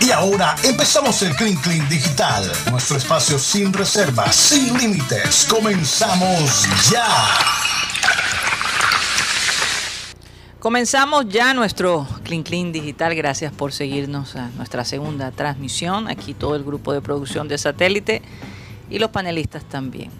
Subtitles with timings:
[0.00, 5.46] Y ahora empezamos el Clean Clean Digital, nuestro espacio sin reservas, sin límites.
[5.48, 7.06] Comenzamos ya.
[10.58, 13.14] Comenzamos ya nuestro Clean Clean Digital.
[13.14, 16.08] Gracias por seguirnos a nuestra segunda transmisión.
[16.08, 18.22] Aquí todo el grupo de producción de satélite
[18.90, 20.10] y los panelistas también.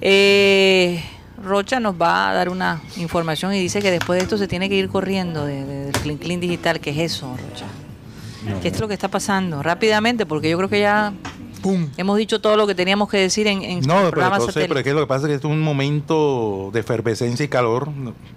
[0.00, 1.02] Eh,
[1.42, 4.68] Rocha nos va a dar una información y dice que después de esto se tiene
[4.68, 6.80] que ir corriendo del Clean Clean Digital.
[6.80, 7.66] ¿Qué es eso, Rocha?
[8.62, 9.62] ¿Qué es lo que está pasando?
[9.62, 11.12] Rápidamente, porque yo creo que ya
[11.96, 14.84] hemos dicho todo lo que teníamos que decir en, en no, pero, entonces, pero es
[14.84, 17.88] que lo que pasa es que es un momento de efervescencia y calor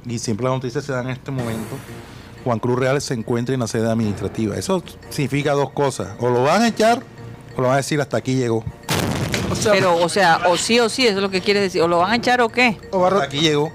[0.05, 1.75] y siempre las noticias se dan en este momento.
[2.43, 4.55] Juan Cruz Real se encuentra en la sede administrativa.
[4.55, 6.09] Eso significa dos cosas.
[6.19, 7.03] O lo van a echar
[7.55, 8.63] o lo van a decir hasta aquí llegó.
[9.65, 11.81] pero, o sea, o sí o sí, eso es lo que quiere decir.
[11.81, 12.77] ¿O lo van a echar o qué?
[12.91, 13.71] O hasta aquí llegó.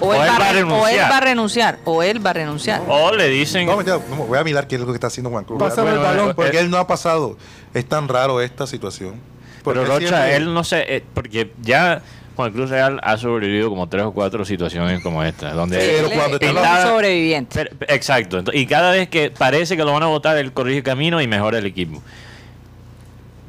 [0.00, 1.78] O, él, va, a renunciar.
[1.84, 2.82] O él va a renunciar.
[2.88, 3.66] O le dicen.
[3.66, 5.58] No, voy a mirar qué es lo que está haciendo Juan Cruz.
[5.58, 6.34] Pásame el balón.
[6.34, 7.36] Porque él no ha pasado.
[7.74, 9.20] Es tan raro esta situación.
[9.64, 12.00] Pero Rocha, él no sé, eh, porque ya
[12.36, 15.52] Juan Cruz Real ha sobrevivido como tres o cuatro situaciones como esta.
[15.52, 17.70] Donde pero cuando está sobreviviente.
[17.88, 18.44] exacto.
[18.52, 21.58] Y cada vez que parece que lo van a votar, él corrige camino y mejora
[21.58, 22.00] el equipo.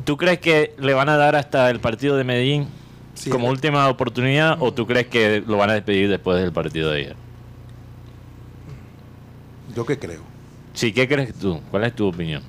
[0.06, 2.67] ¿Tú crees que le van a dar hasta el partido de Medellín?
[3.30, 7.00] Como última oportunidad o tú crees que lo van a despedir después del partido de
[7.00, 7.16] ayer?
[9.75, 10.22] Yo qué creo.
[10.73, 11.59] Sí, ¿qué crees tú?
[11.72, 12.44] ¿Cuál es tu opinión?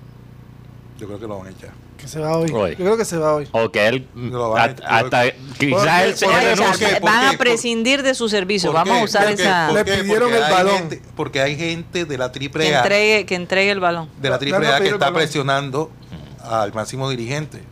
[0.99, 1.71] Yo creo que lo van a echar.
[1.97, 2.49] Que se va hoy.
[2.49, 3.49] Yo creo que se va hoy.
[3.53, 4.09] O que él.
[4.87, 7.01] hasta, quizás él se.
[7.01, 8.73] van a prescindir de su servicio.
[8.73, 9.71] Vamos a usar esa.
[9.71, 10.89] Le pidieron el balón.
[11.15, 14.09] porque hay gente de la triple que entregue, que entregue el balón.
[14.21, 15.91] De la triple A que está presionando
[16.43, 17.63] al máximo dirigente.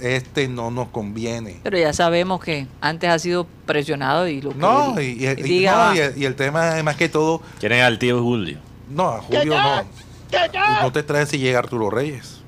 [0.00, 1.60] Este no nos conviene.
[1.62, 6.34] Pero ya sabemos que antes ha sido presionado y lo que No, y, y, el,
[6.36, 7.42] tema es más que todo.
[7.58, 8.58] Quieren al tío Julio.
[8.90, 9.84] No, a Julio no.
[10.82, 12.38] No te traen si llega Arturo Reyes.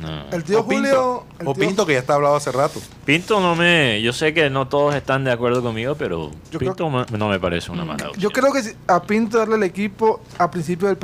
[0.00, 0.30] No.
[0.30, 1.26] El tío Julio.
[1.44, 2.80] o Pinto, que ya está hablado hace rato.
[3.04, 4.00] Pinto no me.
[4.02, 7.84] Yo sé que no todos están de acuerdo conmigo, pero Pinto no me parece una
[7.84, 8.22] mala opción.
[8.22, 10.98] Yo creo que a Pinto darle el equipo a principio del,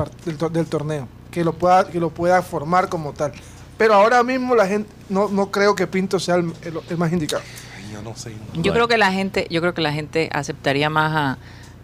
[0.53, 1.09] del, torneo.
[1.31, 3.33] Que lo, pueda, que lo pueda formar como tal.
[3.79, 6.53] Pero ahora mismo la gente no, no creo que Pinto sea el,
[6.97, 7.43] más indicado.
[7.93, 8.33] yo no sé.
[8.55, 11.39] Yo creo que la gente, yo creo que la gente aceptaría más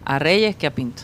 [0.05, 1.03] a, Reyes que a Pinto.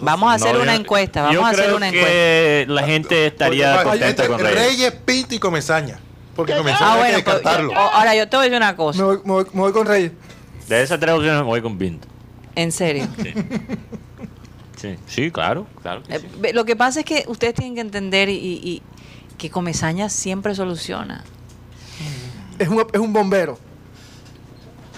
[0.00, 4.38] Vamos a hacer una encuesta, vamos a hacer una que la gente estaría contenta con
[4.38, 4.54] Reyes.
[4.54, 5.98] Reyes, Pinto y Comesaña.
[6.36, 9.04] Porque Comesaña ah, hay que pues, ahora yo te voy a decir una cosa.
[9.24, 10.12] Me voy, con Reyes.
[10.68, 12.06] De esas tres opciones me voy con Pinto.
[12.54, 13.08] ¿En serio?
[14.76, 14.96] Sí.
[15.06, 16.02] Sí, claro, claro.
[16.08, 18.82] Eh, lo que pasa es que ustedes tienen que entender y,
[19.38, 21.24] que Comesaña siempre soluciona.
[22.58, 23.58] Es un, es un bombero.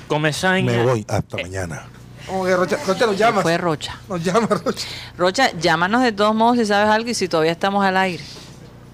[0.09, 0.73] Comesaña.
[0.73, 1.87] Me voy hasta mañana.
[2.27, 3.43] Rocha, Rocha nos llama.
[3.43, 3.99] Fue Rocha.
[4.09, 4.87] Nos llama Rocha.
[5.17, 8.23] Rocha, llámanos de todos modos si sabes algo y si todavía estamos al aire.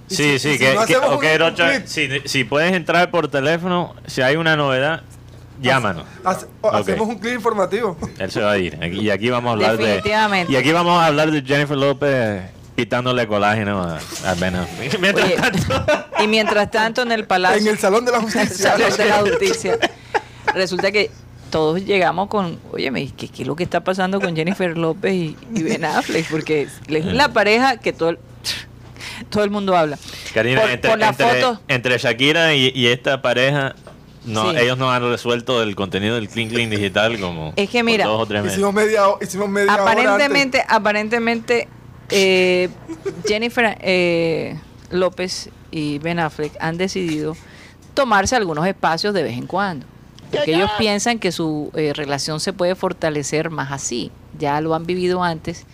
[0.08, 5.02] Sí, sí, que, okay, Rocha, si, si, puedes entrar por teléfono, si hay una novedad,
[5.60, 6.04] llámanos.
[6.62, 7.96] hacemos un clip informativo.
[8.18, 8.78] Él se va a ir.
[8.82, 10.02] Y aquí vamos a hablar de.
[10.48, 14.54] Y aquí vamos a hablar de Jennifer López quitándole colágeno a, Ben
[16.22, 17.60] y mientras tanto en el palacio.
[17.60, 18.76] En el Salón de la Justicia.
[18.76, 19.78] de la Justicia.
[20.54, 21.10] Resulta que
[21.50, 25.36] todos llegamos con, oye, ¿qué, ¿qué, es lo que está pasando con Jennifer López y,
[25.62, 26.28] Ben Affleck?
[26.30, 28.18] Porque es la pareja que todo el,
[29.30, 29.98] todo el mundo habla.
[30.34, 30.62] Karina,
[31.68, 33.74] entre, Shakira y, esta pareja,
[34.24, 38.04] no, ellos no han resuelto el contenido del Clean Clean digital como es que mira,
[38.06, 38.58] dos o tres meses.
[38.58, 41.68] Hicimos media, hicimos media aparentemente, aparentemente
[42.10, 42.68] eh,
[43.26, 44.58] Jennifer eh,
[44.90, 47.36] López y Ben Affleck han decidido
[47.94, 49.86] tomarse algunos espacios de vez en cuando.
[50.30, 54.10] Porque ellos piensan que su eh, relación se puede fortalecer más así.
[54.38, 55.64] Ya lo han vivido antes.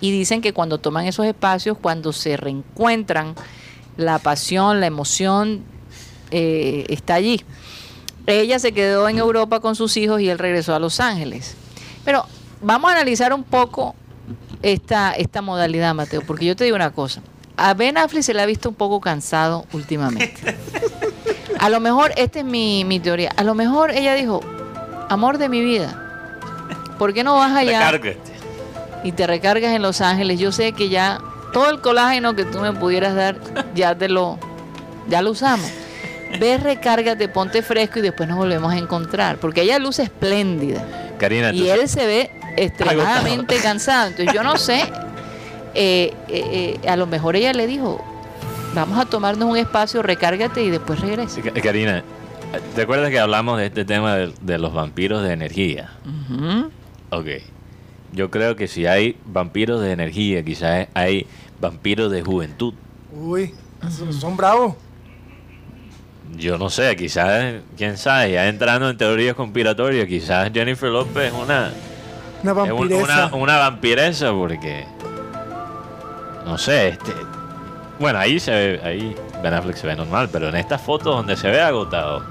[0.00, 3.34] Y dicen que cuando toman esos espacios, cuando se reencuentran,
[3.96, 5.64] la pasión, la emoción
[6.30, 7.44] está allí.
[8.26, 11.54] Ella se quedó en Europa con sus hijos y él regresó a Los Ángeles.
[12.04, 12.24] Pero
[12.62, 13.94] vamos a analizar un poco
[14.62, 17.20] esta, esta modalidad, Mateo, porque yo te digo una cosa.
[17.56, 20.56] A Ben Affleck se le ha visto un poco cansado últimamente.
[21.58, 24.40] A lo mejor, esta es mi, mi teoría, a lo mejor ella dijo,
[25.08, 26.02] amor de mi vida,
[26.98, 28.00] ¿por qué no vas allá
[29.04, 30.40] y te recargas en Los Ángeles?
[30.40, 31.20] Yo sé que ya
[31.52, 33.36] todo el colágeno que tú me pudieras dar,
[33.74, 34.38] ya te lo,
[35.08, 35.70] ya lo usamos.
[36.40, 39.36] Ve, recárgate, ponte fresco y después nos volvemos a encontrar.
[39.36, 40.84] Porque ella luce espléndida.
[41.18, 44.08] Karina, y él se ve extremadamente cansado.
[44.08, 44.82] Entonces yo no sé,
[45.74, 48.04] eh, eh, eh, a lo mejor ella le dijo,
[48.74, 51.40] vamos a tomarnos un espacio, recárgate y después regresa.
[51.62, 52.02] Karina,
[52.74, 55.92] ¿te acuerdas que hablamos de este tema de, los vampiros de energía?
[57.10, 57.28] Ok.
[58.12, 61.26] Yo creo que si hay vampiros de energía, quizás hay
[61.60, 62.74] vampiros de juventud.
[63.10, 63.54] Uy,
[64.10, 64.74] son bravos.
[66.36, 71.32] Yo no sé, quizás, quién sabe, ya entrando en teorías conspiratorias, quizás Jennifer López es
[71.32, 71.70] una,
[72.42, 73.26] Una es un- vampiresa.
[73.26, 74.86] una, una vampiresa porque,
[76.44, 77.12] no sé, este,
[77.98, 81.36] bueno, ahí se ve, ahí Ben Affleck se ve normal, pero en estas fotos donde
[81.36, 82.22] se ve agotado,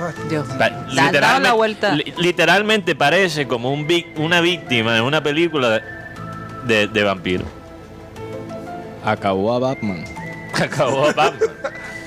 [0.00, 1.92] Ah, Dios dado la literalmente, vuelta.
[1.92, 5.80] li- literalmente parece como un vic- una víctima de una película
[6.64, 7.44] de, de, vampiro.
[9.04, 10.04] Acabó a Batman.
[10.54, 11.50] Acabó Batman.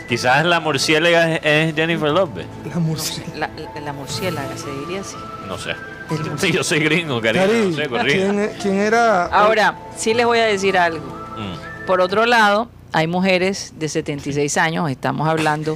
[0.07, 2.45] Quizás la murciélaga es, es Jennifer López.
[2.73, 3.51] La murciélaga.
[3.57, 5.17] La, la- la murciélaga se diría así.
[5.47, 5.75] No sé.
[6.11, 7.45] El Sí, yo soy gringo, cariño.
[7.45, 8.05] Cari, No sé.
[8.05, 9.25] ¿quién, quién era?
[9.25, 11.05] Ahora, sí les voy a decir algo.
[11.37, 11.85] Mm.
[11.87, 15.75] Por otro lado, hay mujeres de 76 años, estamos hablando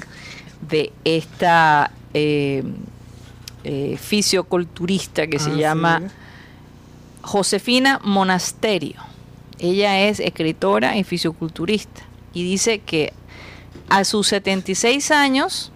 [0.70, 2.64] de esta eh,
[3.64, 6.06] eh, fisioculturista que se Ah, llama sí.
[7.22, 9.02] Josefina Monasterio.
[9.60, 12.02] Ella es escritora y fisioculturista
[12.34, 13.14] y dice que
[13.90, 15.72] a sus 76 años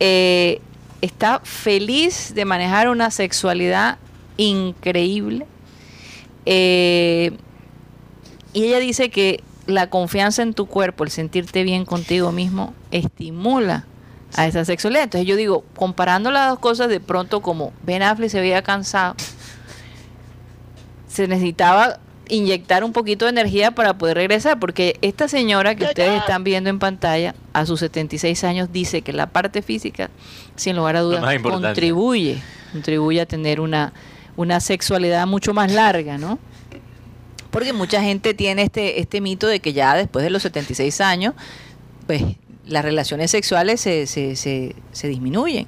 [0.00, 0.60] eh,
[1.02, 3.98] está feliz de manejar una sexualidad
[4.38, 5.46] increíble.
[6.46, 7.36] Eh,
[8.54, 13.84] y ella dice que la confianza en tu cuerpo, el sentirte bien contigo mismo, estimula
[14.34, 15.04] a esa sexualidad.
[15.04, 19.14] Entonces yo digo, comparando las dos cosas, de pronto como Ben Affleck se veía cansado,
[21.08, 26.20] se necesitaba inyectar un poquito de energía para poder regresar, porque esta señora que ustedes
[26.20, 30.10] están viendo en pantalla, a sus 76 años, dice que la parte física,
[30.56, 32.38] sin lugar a dudas, contribuye,
[32.72, 33.92] contribuye a tener una,
[34.36, 36.38] una sexualidad mucho más larga, ¿no?
[37.50, 41.34] Porque mucha gente tiene este, este mito de que ya después de los 76 años,
[42.06, 42.22] pues
[42.66, 45.66] las relaciones sexuales se, se, se, se disminuyen.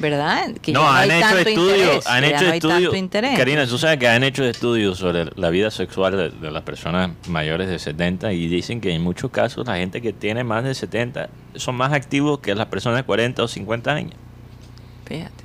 [0.00, 0.52] ¿Verdad?
[0.62, 3.36] Que No, ya han hay hecho tanto estudios, interés, han hecho no estudios.
[3.36, 7.10] Karina, tú sabes que han hecho estudios sobre la vida sexual de, de las personas
[7.28, 10.74] mayores de 70 y dicen que en muchos casos la gente que tiene más de
[10.74, 14.14] 70 son más activos que las personas de 40 o 50 años.
[15.04, 15.44] Fíjate.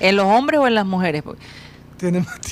[0.00, 1.22] ¿En los hombres o en las mujeres?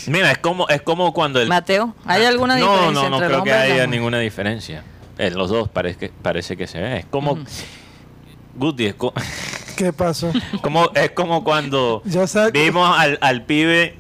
[0.09, 3.29] Mira, es como es como cuando el Mateo, ¿hay alguna no, diferencia no, no entre
[3.29, 4.83] creo que haya ninguna diferencia.
[5.19, 6.99] En los dos parece que parece que se ve.
[6.99, 7.39] Es como.
[8.55, 9.13] Guti, es, co-
[9.77, 10.33] ¿Qué pasó?
[10.63, 12.03] como es como cuando
[12.53, 13.97] vimos al, al pibe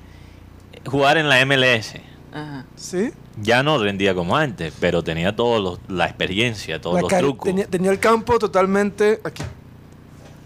[0.84, 1.94] jugar en la MLS.
[2.32, 2.64] Ajá.
[2.76, 3.12] ¿Sí?
[3.40, 7.44] Ya no rendía como antes, pero tenía toda la experiencia, todos La los trucos.
[7.46, 9.42] Tenía, tenía el campo totalmente aquí.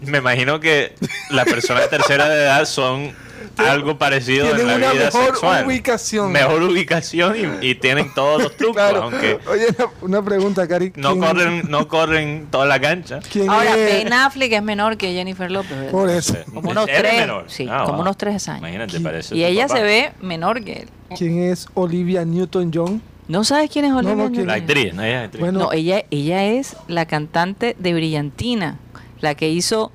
[0.01, 0.95] Me imagino que
[1.29, 3.13] las personas de tercera de edad son
[3.57, 5.65] algo parecido en la una vida mejor sexual.
[5.65, 6.31] ubicación.
[6.31, 9.03] Mejor ubicación y, y tienen todos los trucos, Claro.
[9.03, 9.67] aunque Oye,
[10.01, 10.91] una, pregunta, Cari.
[10.95, 13.19] no ¿Quién- corren, no corren toda la cancha.
[13.31, 14.03] ¿Quién Ahora, es?
[14.03, 15.91] Ben Affleck es menor que Jennifer López, ¿verdad?
[15.91, 16.35] Por eso.
[16.53, 17.45] Como unos ¿Eres tres, menor?
[17.47, 18.01] sí, Ah, como wow.
[18.01, 18.59] unos tres años.
[18.61, 19.77] Imagínate, parece Y ella papá.
[19.79, 20.89] se ve menor que él.
[21.17, 23.01] ¿Quién es Olivia Newton-John?
[23.27, 24.77] ¿No sabes quién es Olivia no, ¿quién La Newton-John?
[24.79, 25.03] actriz, ¿no?
[25.03, 25.39] Ella es actriz.
[25.41, 28.77] Bueno, No, ella, ella es la cantante de Brillantina,
[29.21, 29.91] la que hizo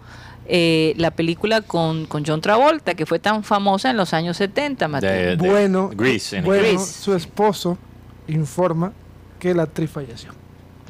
[0.49, 4.89] eh, la película con, con John Travolta, que fue tan famosa en los años 70,
[4.89, 5.11] Mateo.
[5.11, 7.79] De- de bueno, Grease, en bueno su esposo
[8.29, 8.93] informa
[9.39, 10.31] que la actriz falleció.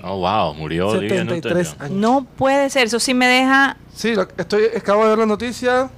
[0.04, 1.82] Oh, wow, murió Olivia 73 Newton-John.
[1.86, 1.98] años.
[1.98, 3.76] No puede ser, eso sí me deja...
[3.94, 5.88] Sí, lo- estoy, acabo de ver la noticia.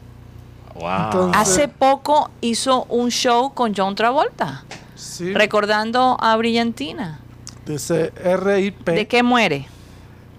[0.75, 0.91] Wow.
[1.05, 4.65] Entonces- Hace poco hizo un show con John Travolta,
[4.95, 7.21] Sí, recordando a Brillantina.
[7.67, 8.85] dice RIP.
[8.89, 9.67] ¿De qué muere?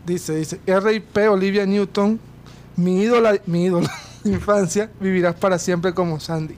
[0.06, 2.20] Dice, dice RIP Olivia Newton,
[2.80, 3.92] mi ídola, mi ídola
[4.24, 6.56] de infancia, vivirás para siempre como Sandy.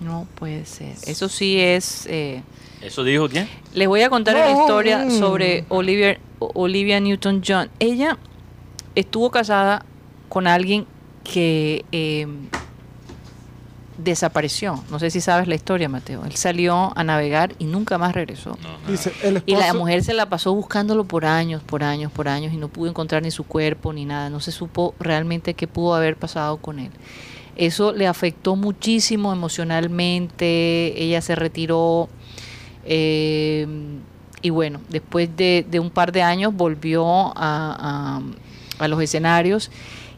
[0.00, 0.94] No puede ser.
[1.06, 2.06] Eso sí es...
[2.06, 2.42] eh,
[2.80, 3.48] ¿Eso dijo quién?
[3.74, 4.60] Les voy a contar una No.
[4.60, 7.70] historia sobre Olivia, Olivia Newton-John.
[7.80, 8.16] Ella
[8.94, 9.84] estuvo casada
[10.28, 10.86] con alguien
[11.24, 12.26] que eh,
[13.98, 14.82] desapareció.
[14.90, 16.24] No sé si sabes la historia, Mateo.
[16.24, 18.56] Él salió a navegar y nunca más regresó.
[18.62, 18.90] No, no.
[18.90, 22.52] Dice, el Y la mujer se la pasó buscándolo por años, por años, por años
[22.54, 24.30] y no pudo encontrar ni su cuerpo ni nada.
[24.30, 26.90] No se supo realmente qué pudo haber pasado con él.
[27.56, 30.94] Eso le afectó muchísimo emocionalmente.
[31.02, 32.08] Ella se retiró
[32.84, 33.66] eh,
[34.42, 38.22] y bueno, después de, de un par de años volvió a, a-
[38.78, 39.72] a los escenarios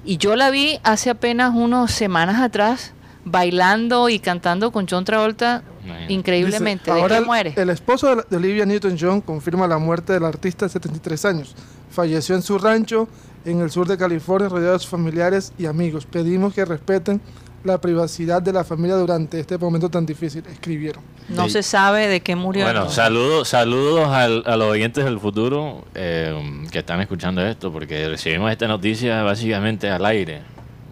[0.04, 2.92] y yo la vi hace apenas unas semanas atrás
[3.24, 5.62] bailando y cantando con John Travolta
[6.08, 6.84] increíblemente.
[6.84, 7.54] dice, ¿De ahora qué el- muere?
[7.56, 11.54] El, esposo de, de Olivia Newton-John confirma la muerte del artista de 73 años.
[11.90, 13.08] Falleció en su rancho
[13.44, 16.06] en el sur de California, rodeado de sus familiares y amigos.
[16.06, 17.20] Pedimos que respeten
[17.64, 21.02] la privacidad de la familia durante este momento tan difícil, escribieron.
[21.28, 21.50] No Sí.
[21.50, 22.64] se sabe de qué murió.
[22.64, 22.96] Bueno, entonces.
[22.96, 26.34] saludos, saludos al- a los oyentes del futuro eh,
[26.70, 30.42] que están escuchando esto, porque recibimos esta noticia básicamente al aire.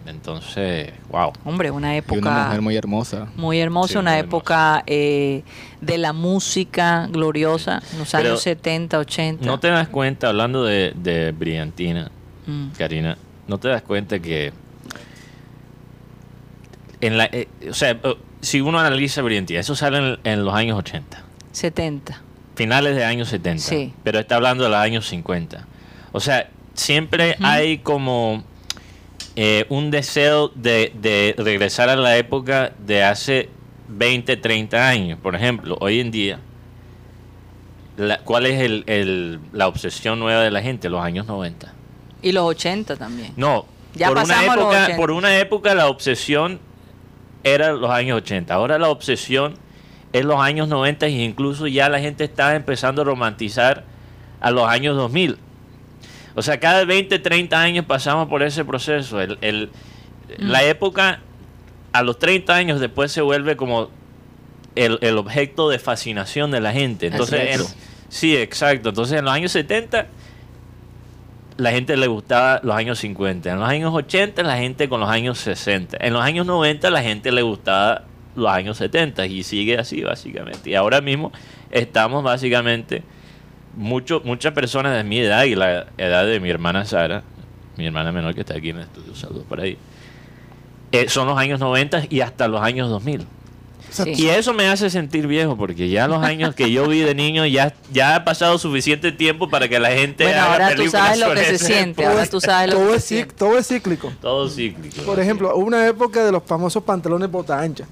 [0.09, 1.31] Entonces, wow.
[1.45, 3.27] Hombre, una Y época una mujer muy hermosa.
[3.35, 5.43] muy hermosa, Sí, una muy época eh,
[5.81, 9.45] de la música gloriosa, en los Pero años 70, 80.
[9.45, 12.11] No te das cuenta, hablando de, de Brillantina,
[12.47, 12.69] Mm.
[12.77, 14.51] Karina, no te das cuenta que
[17.01, 20.53] en la, eh, o sea, eh, si uno analiza Brillantina, eso sale en, en los
[20.53, 22.21] años 80, 70.
[22.55, 23.93] finales de años 70, Sí.
[24.03, 25.65] pero está hablando de los años 50.
[26.11, 28.43] O sea, siempre hay como
[29.41, 33.47] eh, un deseo de, de regresar a la época de hace
[33.87, 35.17] 20, 30 años.
[35.21, 36.39] Por ejemplo, hoy en día,
[37.97, 40.89] la- ¿cuál es el- el- la obsesión nueva de la gente?
[40.89, 41.73] Los años 90.
[42.21, 43.31] Y los 80 también.
[43.37, 43.65] No,
[43.95, 44.97] Ya por, una los época, 80.
[44.97, 46.59] por una época la obsesión
[47.43, 48.53] era los años 80.
[48.53, 49.55] Ahora la obsesión
[50.11, 53.85] es los años 90 e incluso ya la gente está empezando a romantizar
[54.41, 55.37] a los años 2000.
[56.35, 59.19] O sea, cada 20, 30 años pasamos por ese proceso.
[59.21, 59.69] El, el-
[60.37, 61.19] La época
[61.91, 63.89] a los 30 años después se vuelve como
[64.75, 67.07] el, el objeto de fascinación de la gente.
[67.07, 67.61] Entonces, en-
[68.09, 68.89] sí, exacto.
[68.89, 70.05] Entonces, en los años 70
[71.57, 73.51] la gente le gustaba los años 50.
[73.51, 75.97] En los años 80 la gente con los años 60.
[75.99, 78.03] En los años 90 la gente le gustaba
[78.35, 80.69] los años 70 y sigue así básicamente.
[80.69, 81.31] Y ahora mismo
[81.71, 83.03] estamos básicamente
[83.75, 87.23] mucho, muchas personas de mi edad y la edad de mi hermana Sara,
[87.77, 89.77] mi hermana menor que está aquí en el estudio, saludos por ahí.
[90.91, 93.25] eh, son los años 90 y hasta los años 2000.
[93.91, 94.13] Sí.
[94.15, 97.45] Y eso me hace sentir viejo, porque ya los años que yo vi de niño,
[97.47, 100.25] ya, ya ha pasado suficiente tiempo para que la gente.
[100.25, 102.05] Bueno, haga ahora tú sabes lo que se siente.
[102.05, 104.11] Ahora tú sabes lo todo, que es se todo es cíclico.
[104.21, 105.01] Todo cíclico.
[105.03, 107.85] Por ejemplo, hubo una época de los famosos pantalones bota ancha.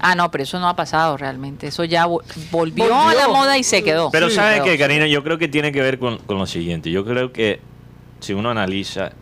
[0.00, 1.66] Ah, no, pero eso no ha pasado realmente.
[1.68, 2.94] Eso ya vo- volvió, Volvió.
[3.08, 4.10] a la moda y se quedó.
[4.10, 4.64] Pero Sí, ¿sabes quedó.
[4.64, 5.06] qué, Karina?
[5.06, 6.90] Yo creo que tiene que ver con, con lo siguiente.
[6.90, 7.60] Yo creo que
[8.20, 9.12] si uno analiza,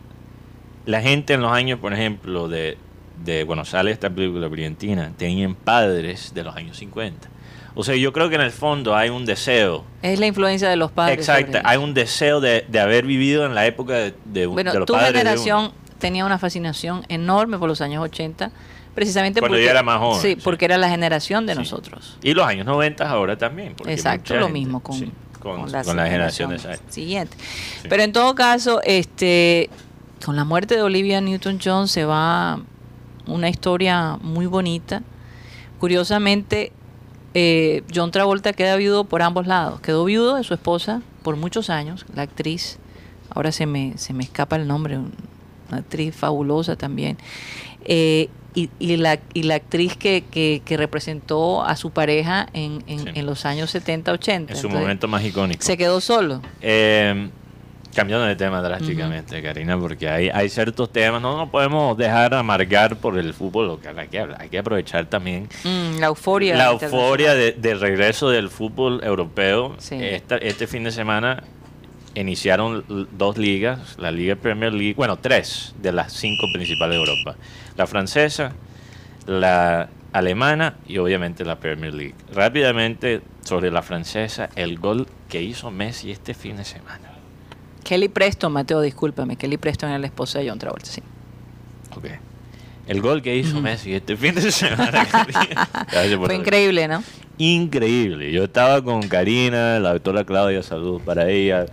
[0.85, 2.79] la gente en los años, por ejemplo, de,
[3.25, 7.29] de bueno, sale esta película brillantina, tenían padres de los años 50.
[7.75, 9.85] O sea, yo creo que en el fondo hay un deseo.
[10.01, 11.19] Es la influencia de los padres.
[11.19, 14.79] Exacto, hay un deseo de, de haber vivido en la época de, de, Bueno, de
[14.79, 15.73] los tu generación uno.
[15.99, 18.51] tenía una fascinación enorme por los años 80,
[18.97, 20.41] precisamente Cuando porque, era más joven, Sí, sí.
[20.43, 21.59] porque era la generación de Sí.
[21.61, 22.17] nosotros.
[22.25, 23.77] Y los años 90 ahora también.
[23.87, 27.31] Exacto, lo gente- mismo con, sí, con, con las con la generación de generaciones.
[27.79, 27.87] Sí.
[27.89, 29.71] Pero en todo caso, este,
[30.25, 32.59] con la muerte de Olivia Newton-John se va
[33.27, 35.03] una historia muy bonita.
[35.79, 36.73] Curiosamente,
[37.35, 39.81] eh, John Travolta queda viudo por ambos lados.
[39.81, 42.79] Quedó viudo de su esposa por muchos años, la actriz.
[43.31, 47.19] Ahora se me, se me escapa el nombre, una actriz fabulosa también.
[47.87, 52.83] Eh, y, y la, y la actriz que, que, que representó a su pareja en,
[52.87, 53.09] en, Sí.
[53.15, 54.53] en los años 70, 80.
[54.55, 55.63] En su Entonces, momento más icónico.
[55.63, 56.41] Se quedó solo.
[56.63, 57.29] Eh,
[57.95, 62.97] cambiando de tema drásticamente, Karina, porque hay, hay ciertos temas, no nos podemos dejar amargar
[62.97, 66.57] por el fútbol local, hay que, hay que aprovechar también Mm, la euforia.
[66.57, 69.77] la euforia de- del regreso del fútbol europeo.
[69.79, 69.97] Sí.
[69.99, 71.43] Esta- este fin de semana
[72.21, 72.85] iniciaron
[73.17, 77.37] dos ligas, la Liga Premier League, bueno, tres de las cinco principales de Europa.
[77.77, 78.53] La francesa,
[79.27, 82.15] la alemana y obviamente la Premier League.
[82.33, 87.13] Rápidamente sobre la francesa, el gol que hizo Messi este fin de semana.
[87.85, 89.37] Kelly Preston, Mateo, discúlpame.
[89.37, 91.03] Kelly Preston era la esposa de John Travolta, sí.
[91.97, 92.07] Ok.
[92.89, 95.05] El gol que hizo Messi este fin de semana.
[96.25, 97.03] Fue increíble, ¿no?
[97.39, 98.33] increíble.
[98.33, 101.67] Yo estaba con Karina, la doctora Claudia, saludos para ella,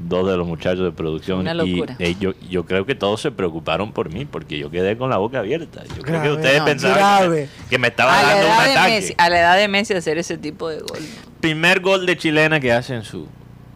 [0.00, 1.40] dos de los muchachos de producción.
[1.40, 4.96] Una y, eh, yo, yo creo que todos se preocuparon por mí, porque yo quedé
[4.96, 5.82] con la boca abierta.
[5.96, 8.90] Yo creo que ustedes no, pensaban que me, que me estaba A dando un ataque.
[8.94, 10.98] Messi, a la edad de Messi hacer ese tipo de gol.
[11.40, 13.28] Primer gol de chilena que hace en su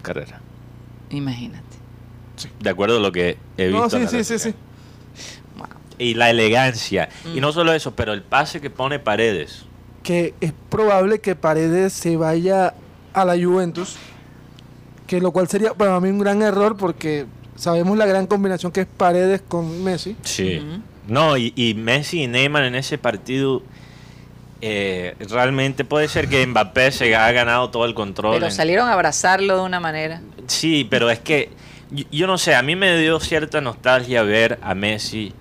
[0.03, 0.41] carrera.
[1.11, 1.63] Imagínate.
[2.61, 3.79] De acuerdo a lo que he visto.
[3.79, 4.59] No, en sí, la sí, sí, réplica.
[5.19, 5.35] sí.
[5.59, 5.67] Wow.
[5.99, 7.09] Y la elegancia.
[7.33, 7.41] Y Mm.
[7.41, 9.65] no solo eso, pero el pase que pone Paredes.
[10.03, 12.75] Que es probable que Paredes se vaya
[13.13, 13.97] a la Juventus.
[15.15, 18.81] Que lo cual sería para mí un gran error porque sabemos la gran combinación que
[18.81, 20.17] es Paredes con Messi.
[20.23, 20.61] Sí.
[21.07, 23.63] No, y, y Messi y Neymar en ese partido
[24.61, 28.35] eh, realmente puede ser que Mbappé se ha ganado todo el control.
[28.35, 30.21] Pero en- salieron a abrazarlo de una manera.
[30.49, 31.51] Sí, pero es que
[31.93, 35.33] yo, yo no sé, a mí me dio cierta nostalgia ver a Messi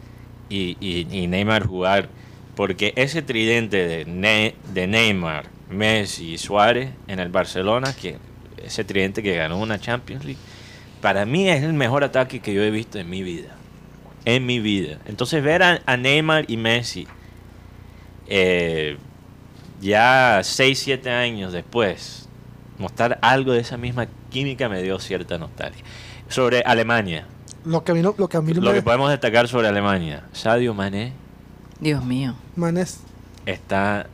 [0.50, 2.10] y, y- y Neymar jugar,
[2.56, 8.18] porque ese tridente de, Ne- de Neymar, Messi y Suárez en el Barcelona, que
[8.64, 10.40] ese tridente que ganó una Champions League,
[11.02, 13.56] para mí es el mejor ataque que yo he visto en mi vida.
[14.26, 15.00] En mi vida.
[15.06, 17.08] Entonces ver a, a Neymar y Messi
[18.28, 18.98] eh,
[19.82, 22.28] ya 6, 7 años después,
[22.78, 25.84] mostrar algo de esa misma química me dio cierta nostalgia.
[26.30, 27.26] Sobre Alemania,
[27.66, 28.78] Lo que a mí, no- lo que a mí no Lo me...
[28.78, 31.12] que podemos destacar sobre Alemania, Sadio Mané
[31.80, 32.34] Dios mío.
[32.56, 33.02] Manes,
[33.46, 34.08] está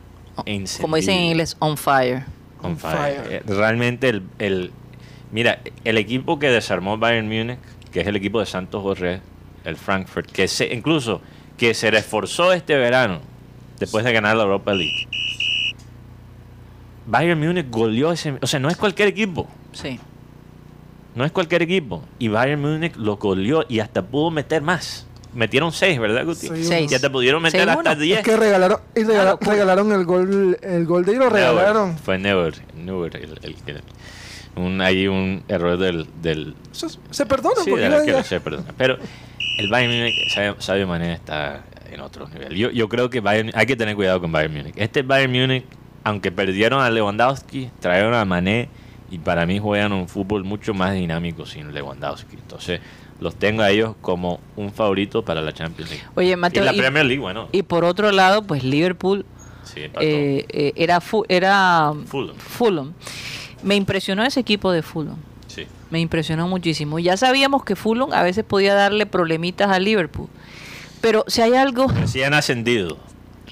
[0.44, 0.82] encendido.
[0.82, 2.24] Como dicen en inglés, on fire.
[2.62, 3.22] On fire.
[3.28, 4.72] Eh, Realmente el, el-
[5.32, 7.58] mira, el equipo que desarmó Bayern Múnich,
[7.92, 9.20] que es el equipo de Santos Borré,
[9.64, 11.20] el Frankfurt, que se, incluso
[11.56, 13.20] que se reforzó este verano
[13.78, 15.06] después de ganar la Europa League.
[17.06, 19.98] Bayern Múnich goleó ese, o sea, no es cualquier equipo, Sí.
[21.14, 25.06] no es cualquier equipo y Bayern Múnich lo goleó y hasta pudo meter más.
[25.32, 26.48] Metieron seis, ¿verdad, Guti?
[26.48, 26.66] Seis.
[26.68, 26.90] Seis.
[26.90, 28.00] Y hasta pudieron meter Seis, hasta uno.
[28.00, 28.18] diez.
[28.18, 29.50] es que regalaron, y regala- locura.
[29.52, 31.96] regalaron el gol, el gol de y lo regalaron.
[31.98, 33.80] Fue Neuer, Neuer, el, el que-
[34.56, 38.64] un, hay un error del, del es- se perdona, sí, porque ya- sí, perdón.
[38.76, 38.98] Pero
[39.58, 42.54] el Bayern Múnich, Sadio- Sadio Mané está en otro nivel.
[42.56, 44.74] Yo, yo creo que Bayern, hay que tener cuidado con Bayern Múnich.
[44.76, 45.64] Este Bayern Múnich,
[46.02, 48.68] aunque perdieron a Lewandowski, trajeron a Mané
[49.10, 52.34] y para mí juegan un fútbol mucho más dinámico sin Lewandowski.
[52.36, 52.80] Entonces,
[53.20, 56.04] los tengo a ellos como un favorito para la Champions League.
[56.14, 57.48] Oye, Mateo, y la y- Premier League, bueno.
[57.52, 59.24] Y por otro lado, pues Liverpool
[59.64, 62.36] sí, eh, eh, era, fu- era Fulham.
[62.36, 62.92] Fulham.
[63.62, 65.16] Me impresionó ese equipo de Fulham.
[65.46, 65.66] Sí.
[65.90, 66.98] Me impresionó muchísimo.
[66.98, 70.28] Ya sabíamos que Fulham a veces podía darle problemitas a Liverpool.
[71.00, 72.98] Pero si hay algo Recién ascendido.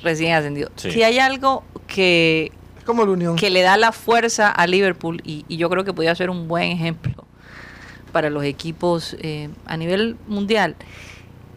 [0.03, 0.93] recién ascendido, Sí.
[0.93, 2.53] si hay algo que,
[2.87, 3.37] como la Unión.
[3.37, 6.47] que le da la fuerza a Liverpool, y, y yo creo que podría ser un
[6.47, 7.25] buen ejemplo
[8.09, 10.77] para los equipos eh, a nivel mundial,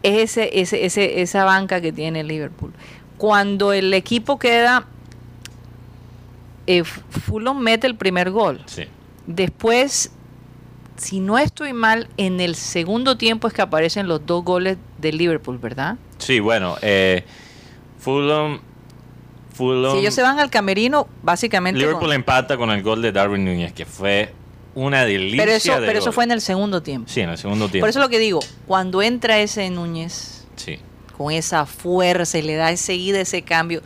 [0.02, 2.72] es ese, ese, ese, esa banca que tiene Liverpool.
[3.18, 4.86] Cuando el equipo queda,
[6.66, 8.60] eh, Fulham mete el primer gol.
[8.66, 8.84] Sí.
[9.26, 10.10] Después,
[10.96, 15.12] si no estoy mal, en el segundo tiempo es que aparecen los dos goles de
[15.12, 15.96] Liverpool, ¿verdad?
[16.18, 17.24] Sí, bueno, eh,
[17.98, 18.60] Fulham.
[19.54, 21.78] Fulham Si ellos se van al camerino, básicamente...
[21.78, 24.32] Liverpool con- empata con el gol de Darwin Núñez, que fue
[24.74, 25.42] una delicia.
[25.44, 27.08] pero eso, de pero eso fue en el segundo tiempo.
[27.10, 27.82] Sí, en el segundo tiempo.
[27.82, 30.78] Por eso lo que digo, cuando entra ese Núñez Sí.
[31.16, 33.82] con esa fuerza y le da enseguida ese cambio,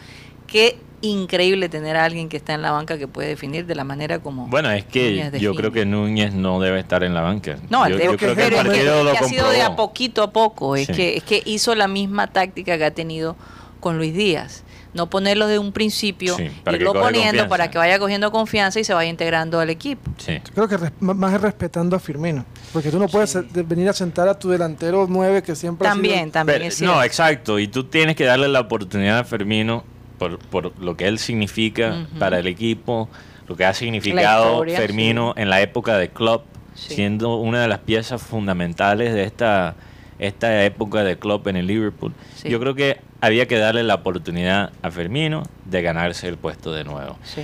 [0.47, 3.85] qué increíble tener a alguien que está en la banca que puede definir de la
[3.85, 4.47] manera como...
[4.47, 7.59] Bueno, es que yo creo que Núñez no debe estar en la banca.
[7.69, 10.33] No, yo, yo creo que el partido lo que ha sido de a poquito a
[10.33, 10.75] poco.
[10.75, 10.92] Es, Sí.
[10.94, 13.37] que, es que hizo la misma táctica que ha tenido
[13.81, 14.64] con Luis Díaz.
[14.96, 17.48] No ponerlo de un principio, Sí, para que irlo poniendo confianza.
[17.48, 20.11] para que vaya cogiendo confianza y se vaya integrando al equipo.
[20.16, 20.38] Sí.
[20.54, 22.44] Creo que más es respetando a Firmino.
[22.72, 23.38] Porque tú no puedes Sí.
[23.62, 26.74] venir a sentar a tu delantero 9 que siempre ha sido- También, también Pero- es
[26.76, 26.94] cierto.
[26.96, 27.59] no, exacto.
[27.59, 29.85] Y tú tienes que darle la oportunidad a Fermino
[30.18, 33.09] por, por lo que él significa para el equipo,
[33.46, 36.94] lo que ha significado historia, Fermino en la época de Klopp, Sí.
[36.94, 39.74] siendo una de las piezas fundamentales de esta,
[40.18, 42.12] esta época de Klopp en el Liverpool.
[42.37, 42.48] Sí.
[42.48, 46.84] Yo creo que había que darle la oportunidad a Fermino de ganarse el puesto de
[46.84, 47.18] nuevo.
[47.24, 47.42] Sí.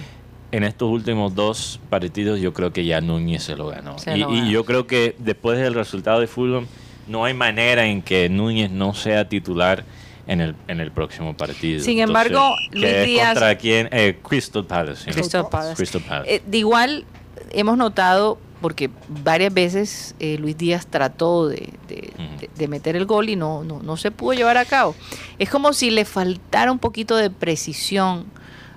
[0.52, 3.98] En estos últimos dos partidos yo creo que ya Núñez se lo ganó.
[3.98, 4.50] Se y, lo y ganó.
[4.50, 6.66] yo creo que después del resultado de Fulham
[7.08, 9.84] no hay manera en que Núñez no sea titular
[10.26, 11.82] en el, en el próximo partido.
[11.82, 13.88] Sin embargo, ¿qué Luis ¿Contra quién?
[13.90, 15.10] Eh, Crystal Palace.
[15.10, 15.74] Crystal Palace.
[15.74, 16.36] Crystal Palace.
[16.36, 17.04] Eh, de igual,
[17.50, 22.40] hemos notado, porque varias veces eh, Luis Díaz trató de, de- Ujú.
[22.40, 24.94] de- de meter el gol y no, no, no se pudo llevar a cabo.
[25.38, 28.25] Es como si le faltara un poquito de precisión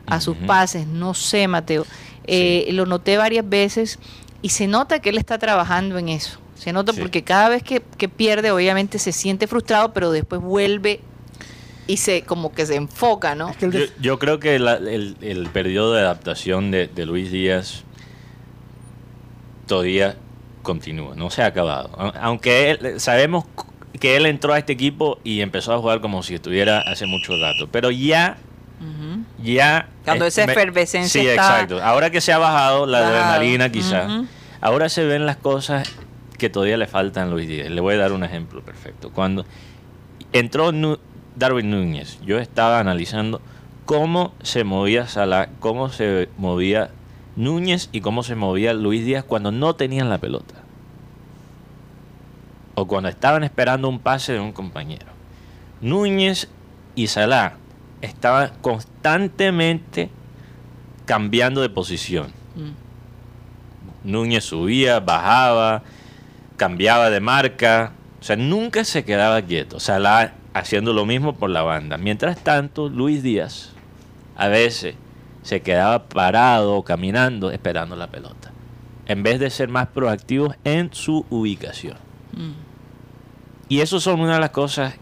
[0.08, 1.86] a sus pases, no sé, Mateo.
[2.28, 4.00] Eh, Lo noté varias veces
[4.42, 6.40] y se nota que él está trabajando en eso.
[6.56, 7.00] Se nota Sí.
[7.00, 11.00] porque cada vez que, que pierde, obviamente se siente frustrado, pero después vuelve
[11.88, 13.52] y se como que se enfoca, ¿no?
[14.02, 17.84] Yo creo que la- el, el periodo de adaptación de, de Luis Díaz
[19.68, 20.16] todavía
[20.64, 21.90] continúa, no se ha acabado.
[22.22, 23.46] Aunque él- sabemos
[24.00, 27.34] que él entró a este equipo y empezó a jugar como si estuviera hace mucho
[27.40, 28.38] rato, pero ya
[28.82, 29.22] Ujú.
[29.44, 31.82] ya Cuando esa me- efervescencia sí, está exacto.
[31.84, 33.18] Ahora que se ha bajado la bajado.
[33.18, 34.28] adrenalina quizá, Ujú.
[34.62, 35.90] ahora se ven las cosas
[36.38, 37.70] que todavía le faltan a Luis Díaz.
[37.70, 39.12] Le voy a dar un ejemplo perfecto.
[39.12, 39.46] Cuando
[40.34, 41.00] entró Nu-
[41.38, 43.40] Darwin Núñez, yo estaba analizando
[43.86, 46.90] cómo se movía Salah, cómo se movía
[47.36, 50.56] Núñez y cómo se movía Luis Díaz cuando no tenían la pelota.
[52.76, 55.08] O cuando estaban esperando un pase de un compañero.
[55.82, 56.50] Núñez
[56.96, 57.58] y Salah
[58.02, 60.10] estaban constantemente
[61.06, 62.28] cambiando de posición.
[62.56, 64.12] Mm.
[64.12, 65.84] Núñez subía, bajaba,
[66.58, 67.92] cambiaba de marca.
[68.22, 69.80] O sea, nunca se quedaba quieto.
[69.80, 71.98] Salah haciendo lo mismo por la banda.
[71.98, 73.74] Mientras tanto, Luis Díaz
[74.38, 74.96] a veces
[75.46, 78.52] se quedaba parado, caminando, esperando la pelota.
[79.06, 81.98] En vez de ser más proactivos en su ubicación.
[82.34, 82.52] Mm.
[83.70, 84.96] Y eso son una de las cosas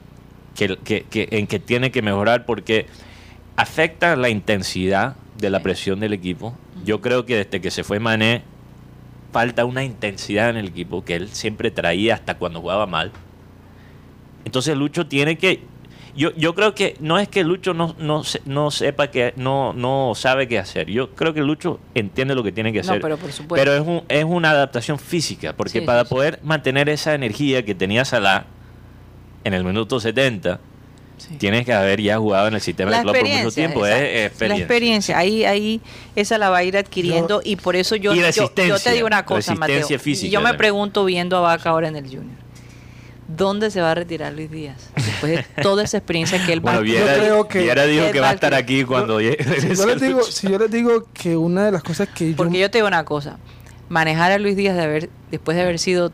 [0.55, 2.87] que, que- que- en que tiene que mejorar porque
[3.55, 6.57] afecta la intensidad de la presión del equipo.
[6.83, 8.43] Yo creo que desde que se fue Mané,
[9.31, 13.11] falta una intensidad en el equipo que él siempre traía hasta cuando jugaba mal.
[14.43, 15.61] Entonces Lucho tiene que
[16.15, 19.73] yo, yo creo que no es que Lucho no, no, se- no sepa que no,
[19.73, 20.87] no sabe qué hacer.
[20.89, 23.01] Yo creo que Lucho entiende lo que tiene que No, hacer.
[23.01, 23.55] pero por supuesto.
[23.55, 26.13] Pero es, un, es una adaptación física, porque Sí, para sí, sí.
[26.15, 28.45] poder mantener esa energía que tenía Salah
[29.43, 30.59] en el minuto 70,
[31.17, 31.35] Sí.
[31.37, 33.85] tienes que haber ya jugado en el sistema la del club por mucho tiempo.
[33.85, 34.47] Es, experiencia.
[34.47, 35.81] La experiencia, ahí, ahí
[36.15, 38.49] esa la va a ir adquiriendo y por eso yo, Y yo, yo
[38.79, 39.75] te digo una cosa, Mateo.
[39.75, 40.57] resistencia física y yo me también.
[40.57, 42.35] pregunto viendo a Vaca ahora en el Junior,
[43.35, 44.89] ¿dónde se va a retirar Luis Díaz?
[44.95, 48.11] Después de toda esa experiencia que él va Bueno, a Viera, creo que- Viera dijo
[48.11, 49.43] que va a estar aquí cuando llegue.
[49.61, 52.35] Si yo, les digo, si yo les digo que una de las cosas que yo...
[52.37, 53.37] Porque yo te digo una cosa,
[53.89, 56.11] manejar a Luis Díaz de haber, después de haber sido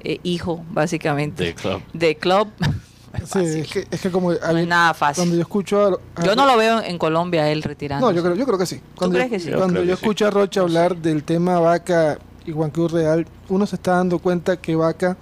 [0.00, 1.82] eh, hijo, básicamente, De club.
[1.92, 4.32] de club, no es Sí, es que, es que como...
[4.32, 5.22] No es nada fácil.
[5.22, 5.80] Cuando yo escucho
[6.16, 6.20] a...
[6.20, 8.06] a- Yo no lo veo en Colombia a él retirando.
[8.06, 8.80] No, yo creo, yo creo que sí.
[8.94, 9.50] Cuando crees yo, que sí?
[9.50, 10.04] Yo Cuando creo yo que sí.
[10.04, 14.18] escucho a Rocha hablar del tema Vaca y Juan Cruz Real, uno se está dando
[14.18, 15.16] cuenta que Vaca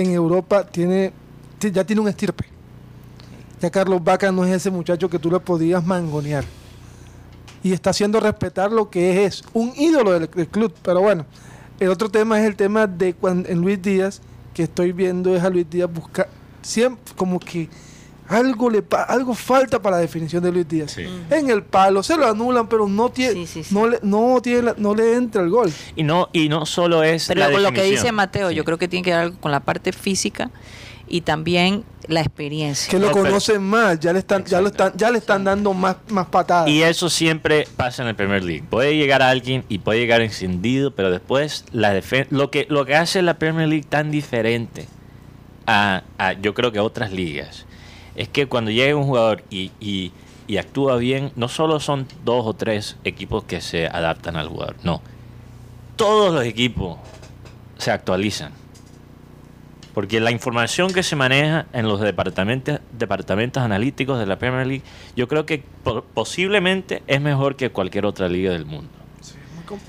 [0.00, 1.12] en Europa tiene
[1.58, 2.44] ti- ya tiene un estirpe.
[3.60, 6.44] Ya Carlos Vaca no es ese muchacho que tú le podías mangonear.
[7.62, 10.72] Y está haciendo respetar lo que es, un ídolo del, del club.
[10.82, 11.26] Pero bueno,
[11.80, 14.20] el otro tema es el tema de cuando en Luis Díaz,
[14.54, 16.28] que estoy viendo es a Luis Díaz buscar
[16.62, 17.68] siempre como que
[18.28, 20.92] algo le pa- algo falta para la definición de Luis Díaz.
[20.92, 21.06] Sí.
[21.30, 23.74] En el palo se lo anulan, pero no tiene Sí, sí, sí.
[23.74, 25.72] no le no tiene la- no le entra el gol.
[25.96, 27.26] Y no, y no solo es.
[27.28, 28.54] Pero la con lo que dice Mateo, Sí.
[28.54, 30.50] yo creo que tiene que ver algo con la parte física
[31.10, 32.90] y también la experiencia.
[32.90, 35.96] Que lo conocen más, ya le están ya lo están ya le están dando más
[36.08, 36.68] más patadas.
[36.68, 38.64] Y eso siempre pasa en el Premier League.
[38.68, 42.94] Puede llegar alguien y puede llegar encendido, pero después la defen- lo que lo que
[42.94, 44.86] hace la Premier League tan diferente
[45.66, 47.64] a, a- yo creo que a otras ligas
[48.18, 50.12] es que cuando llega un jugador y, y-
[50.46, 54.76] y actúa bien, no solo son dos o tres equipos que se adaptan al jugador,
[54.82, 55.00] no.
[55.96, 56.98] Todos los equipos
[57.76, 58.52] se actualizan.
[59.94, 64.84] Porque la información que se maneja en los departamentos, departamentos analíticos de la Premier League,
[65.16, 68.90] yo creo que po- posiblemente es mejor que cualquier otra liga del mundo.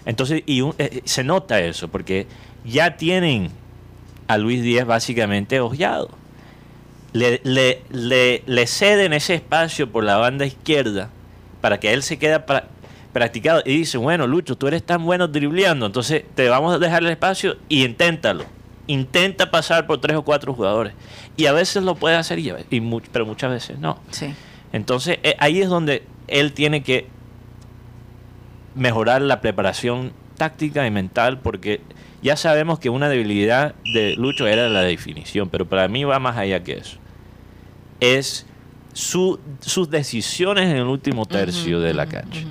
[0.05, 2.27] Entonces, y un- eh, se nota eso, porque
[2.65, 3.51] ya tienen
[4.27, 6.09] a Luis Díaz básicamente ojeado.
[7.13, 11.09] Le, le, le, le ceden ese espacio por la banda izquierda
[11.61, 12.65] para que él se quede pra-
[13.13, 17.01] practicado y dice, bueno, Lucho, tú eres tan bueno dribleando, entonces te vamos a dejar
[17.03, 18.45] el espacio y inténtalo.
[18.85, 20.93] Intenta pasar por tres o cuatro jugadores.
[21.35, 23.99] Y a veces lo puede hacer, y, y mu- pero muchas veces no.
[24.11, 24.33] Sí.
[24.71, 27.07] Entonces, eh, ahí es donde él tiene que
[28.75, 31.81] mejorar la preparación táctica y mental, porque
[32.21, 36.37] ya sabemos que una debilidad de Lucho era la definición, pero para mí va más
[36.37, 36.97] allá que eso.
[37.99, 38.45] Es
[38.93, 42.41] su- sus decisiones en el último tercio de la cancha.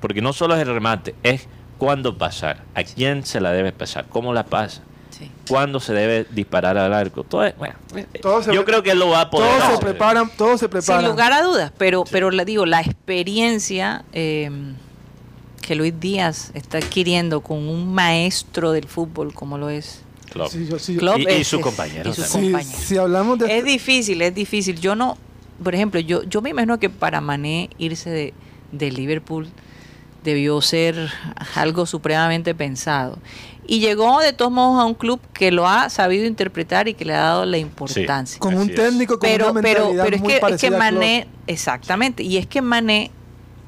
[0.00, 1.46] Porque no solo es el remate, es
[1.78, 5.30] cuándo pasar, a quién se la debe pasar, cómo la pasa, Sí.
[5.48, 7.22] cuándo se debe disparar al arco.
[7.24, 7.74] Todo es- bueno,
[8.20, 10.58] Todo se yo pre- creo que él lo va a poder todos se preparan, todos
[10.60, 11.02] se preparan.
[11.02, 14.50] Sin lugar a dudas, pero, pero le digo, la experiencia eh,
[15.60, 20.02] que Luis Díaz está adquiriendo con un maestro del fútbol como lo es
[20.32, 20.50] Klopp.
[20.50, 23.64] Sí, yo- sí, Klopp Y- es- sus es- compañeros y si, si hablamos de Es
[23.64, 24.80] difícil, es difícil.
[24.80, 25.16] Yo no,
[25.62, 28.34] por ejemplo, yo, yo me imagino que para Mané irse de,
[28.72, 29.48] de Liverpool
[30.24, 31.10] debió ser
[31.56, 33.18] algo supremamente pensado.
[33.66, 37.04] Y llegó de todos modos a un club que lo ha sabido interpretar y que
[37.04, 38.38] le ha dado la importancia.
[38.40, 40.70] con un técnico con pero, una pero, mentalidad pero es muy que, es que.
[40.70, 43.10] Mané, exactamente, y es que Mané,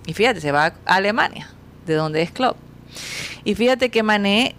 [0.07, 1.49] y fíjate, se va a Alemania,
[1.87, 2.57] de donde es Klopp.
[3.45, 4.55] Y fíjate que Mané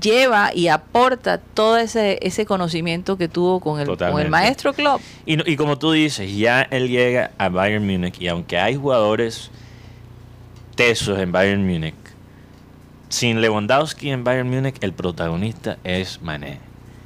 [0.00, 5.00] lleva y aporta todo ese, ese conocimiento que tuvo con el, con el maestro Klopp.
[5.26, 9.50] Y, y como tú dices, ya él llega a Bayern Múnich y aunque hay jugadores
[10.74, 11.94] tesos en Bayern Múnich,
[13.08, 16.58] sin Lewandowski en Bayern Múnich, el protagonista es Mané.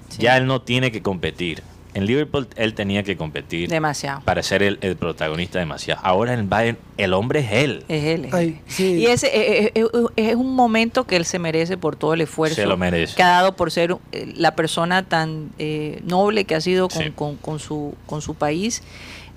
[0.08, 0.22] Sí.
[0.22, 1.62] Ya él no tiene que competir.
[1.98, 4.20] En Liverpool él tenía que competir Demasiado.
[4.24, 6.00] para ser el, el protagonista demasiado.
[6.04, 7.84] Ahora en Bayern el hombre es él.
[7.88, 8.24] Es él.
[8.26, 8.58] es Ay, él.
[8.68, 8.94] sí.
[8.94, 12.20] Y ese eh, eh, eh, es un momento que él se merece por todo el
[12.20, 13.16] esfuerzo Se lo merece.
[13.16, 13.96] que ha dado por ser
[14.36, 17.10] la persona tan eh, noble que ha sido con, Sí.
[17.14, 18.82] con- con su, con su país.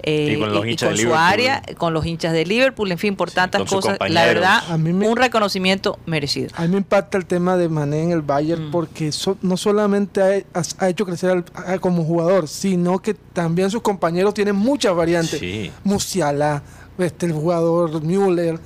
[0.04, 1.26] Eh, Y con los hinchas con de su Liverpool.
[1.28, 3.98] área, con los hinchas de Liverpool, en fin, por Sí, tantas cosas.
[4.10, 6.50] La verdad, A mí me- un reconocimiento merecido.
[6.56, 8.72] A mí me impacta el tema de Mané en el Bayern Mm.
[8.72, 13.14] porque so- no solamente ha, ha- ha hecho crecer al- a- como jugador, sino que
[13.14, 15.40] también sus compañeros tienen muchas variantes.
[15.40, 15.72] Sí.
[15.84, 16.64] Musiala,
[16.98, 18.60] este, el jugador Müller,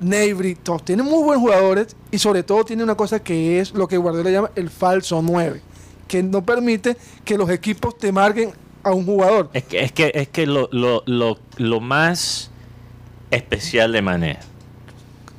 [0.00, 3.88] Neyri, todos tienen muy buenos jugadores y sobre todo tiene una cosa que es lo
[3.88, 5.60] que Guardiola llama el falso 9,
[6.06, 8.52] que no permite que los equipos te marquen
[8.88, 9.50] a un jugador.
[9.52, 12.50] Es que, es que, es que lo, lo, lo, lo más
[13.30, 14.38] especial de Mané,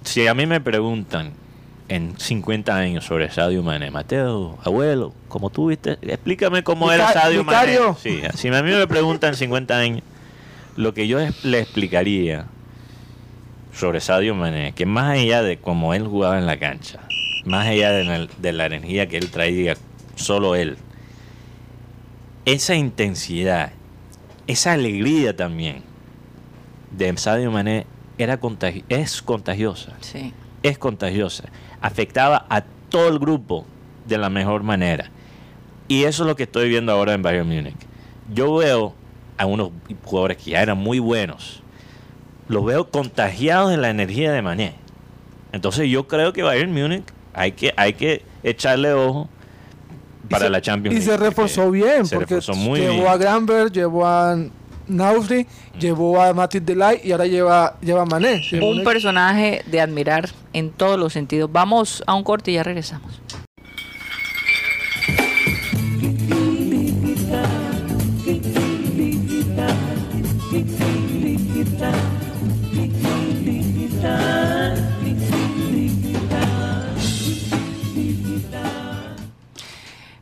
[0.04, 1.34] si a mí me preguntan
[1.90, 3.92] en 50 años sobre Sadio Mané?
[3.92, 7.72] Mateo, abuelo, como tú viste, explícame cómo era Sadio Mané.
[7.72, 7.98] vicario.
[8.02, 10.04] Sí, si a mí me preguntan en 50 años,
[10.78, 12.46] lo que yo le explicaría
[13.74, 17.00] sobre Sadio Mané, que más allá de cómo él jugaba en la cancha,
[17.46, 19.76] más allá de la, de la energía que él traía,
[20.16, 20.78] solo él,
[22.54, 23.72] esa intensidad,
[24.48, 25.84] esa alegría también
[26.92, 27.86] de Sadio Mané
[28.18, 30.34] era contagi- es contagiosa, Sí.
[30.64, 31.46] es contagiosa.
[31.82, 33.66] Afectaba a todo el grupo
[34.08, 35.10] de la mejor manera.
[35.88, 37.76] Y eso es lo que estoy viendo ahora en Bayern Múnich.
[38.34, 38.94] Yo veo
[39.38, 39.72] a unos
[40.04, 41.62] jugadores que ya eran muy buenos,
[42.48, 44.74] los veo contagiados de la energía de Mané.
[45.52, 49.30] Entonces yo creo que Bayern Múnich hay que, hay que echarle ojo
[50.30, 51.12] para Y se- la Champions Y League.
[51.12, 53.08] se reforzó porque bien, se porque reforzó muy llevó bien.
[53.08, 54.38] a Granberg, llevó a
[54.88, 55.46] Nausri,
[55.80, 58.42] llevó a Matis Delay y ahora lleva, lleva a Mané.
[58.44, 61.52] Sí, Un personaje de admirar en todos los sentidos.
[61.52, 63.22] Vamos a un corte y ya regresamos.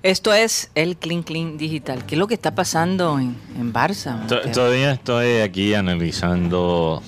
[0.04, 2.06] Esto es el Clean Clean Digital.
[2.06, 4.28] ¿Qué es lo que está pasando en, en Barça?
[4.54, 7.02] Todavía estoy aquí analizando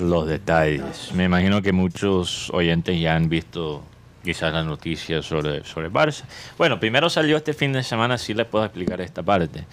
[0.00, 1.12] los detalles.
[1.14, 3.84] Me imagino que muchos oyentes ya han visto
[4.24, 6.24] quizás las noticias sobre, sobre Barça.
[6.56, 9.64] Bueno, primero salió este fin de semana, sí les puedo explicar esta parte.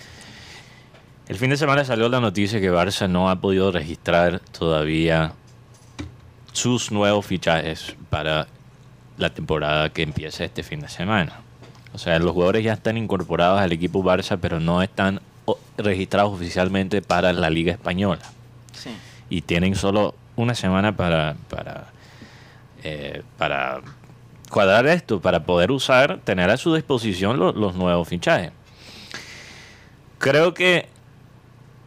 [1.27, 5.33] El fin de semana salió la noticia que Barça no ha podido registrar todavía
[6.53, 8.47] sus nuevos fichajes para
[9.17, 11.44] la temporada que empieza este fin de semana.
[11.95, 15.21] O sea, los jugadores ya están incorporados al equipo Barça, pero no están
[15.77, 18.21] registrados oficialmente para la Liga Española.
[18.73, 18.89] Sí.
[19.29, 21.85] Y tienen solo una semana para, para,
[22.83, 23.79] eh, para
[24.49, 28.51] cuadrar esto, para poder usar, tener a su disposición lo- los nuevos fichajes.
[30.17, 30.87] Creo que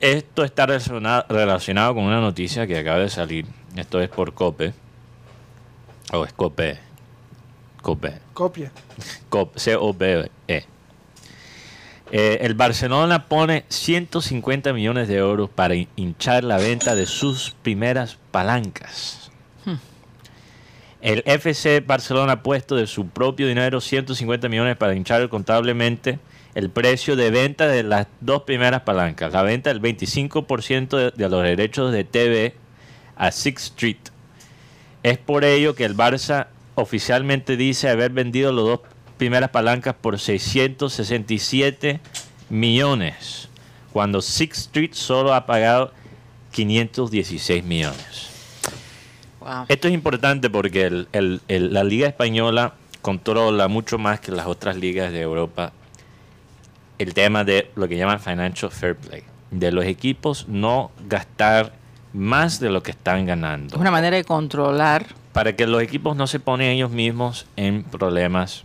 [0.00, 3.44] esto está relaciona- relacionado con una noticia que acaba de salir.
[3.76, 4.72] Esto es por COPE.
[6.12, 6.78] O es COPE.
[7.82, 8.14] COPE.
[8.34, 8.72] Copia.
[9.28, 10.30] COP- C-O-P-E.
[10.48, 10.64] E.
[12.10, 17.54] Eh, el Barcelona pone 150 millones de euros para hin- hinchar la venta de sus
[17.62, 19.30] primeras palancas.
[21.00, 26.18] El FC Barcelona ha puesto de su propio dinero 150 millones para hinchar contablemente
[26.56, 29.32] el precio de venta de las dos primeras palancas.
[29.32, 32.54] La venta del 25% de, de los derechos de TV
[33.16, 33.96] a Sixth Street.
[35.04, 36.48] Es por ello que el Barça
[36.82, 38.80] oficialmente dice haber vendido las dos
[39.16, 42.00] primeras palancas por 667
[42.50, 43.48] millones,
[43.92, 45.92] cuando Sixth Street solo ha pagado
[46.52, 48.28] 516 millones.
[49.40, 49.64] Wow.
[49.68, 54.46] Esto es importante porque el- el- el- la Liga Española controla mucho más que las
[54.46, 55.72] otras ligas de Europa
[56.98, 61.72] el tema de lo que llaman financial fair play, de los equipos no gastar
[62.12, 66.16] más de lo que están ganando Es una manera de controlar para que los equipos
[66.16, 68.64] no se ponen ellos mismos en problemas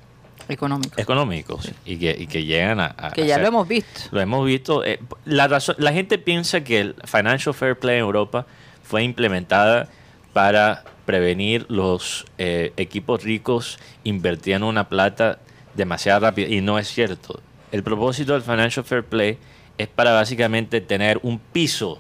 [0.50, 0.94] económico.
[1.00, 2.96] económicos y, que, y que llegan a...
[2.98, 4.02] a Que ya hacer- lo hemos visto.
[4.12, 4.84] Lo hemos visto.
[4.84, 8.46] eh, la, razón- la gente piensa que el Financial Fair Play en Europa
[8.84, 9.88] fue implementada
[10.34, 15.40] para prevenir los eh, equipos ricos invirtiendo una plata
[15.76, 17.40] demasiado rápido y no es cierto.
[17.72, 19.38] El propósito del Financial Fair Play
[19.78, 22.00] es para básicamente tener un piso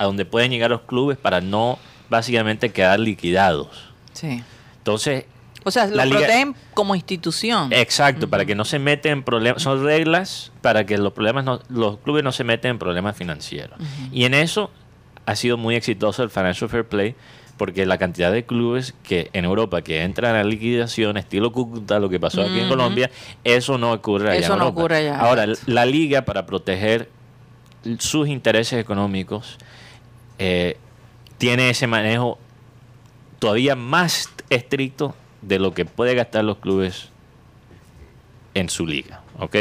[0.00, 3.68] a donde pueden llegar los clubes para no básicamente quedar liquidados.
[4.14, 4.42] Sí.
[4.78, 5.26] Entonces,
[5.62, 7.70] O sea, lo protegen como institución.
[7.70, 9.62] Exacto, para que no se meten en problemas.
[9.62, 13.78] Son reglas para que los problemas no- los clubes no se meten en problemas financieros.
[14.10, 14.70] Y en eso
[15.26, 17.14] ha sido muy exitoso el Financial Fair Play
[17.58, 22.08] porque la cantidad de clubes que en Europa que entran a liquidación, estilo Cúcuta, lo
[22.08, 22.70] que pasó aquí en.
[22.70, 23.10] Colombia,
[23.44, 27.10] eso no ocurre allá Eso en no ocurre allá, Ahora, la liga para proteger
[27.98, 29.58] sus intereses económicos
[30.40, 30.78] eh,
[31.36, 32.38] tiene ese manejo
[33.38, 37.10] todavía más estricto de lo que puede gastar los clubes
[38.54, 39.20] en su liga.
[39.38, 39.56] ¿ok?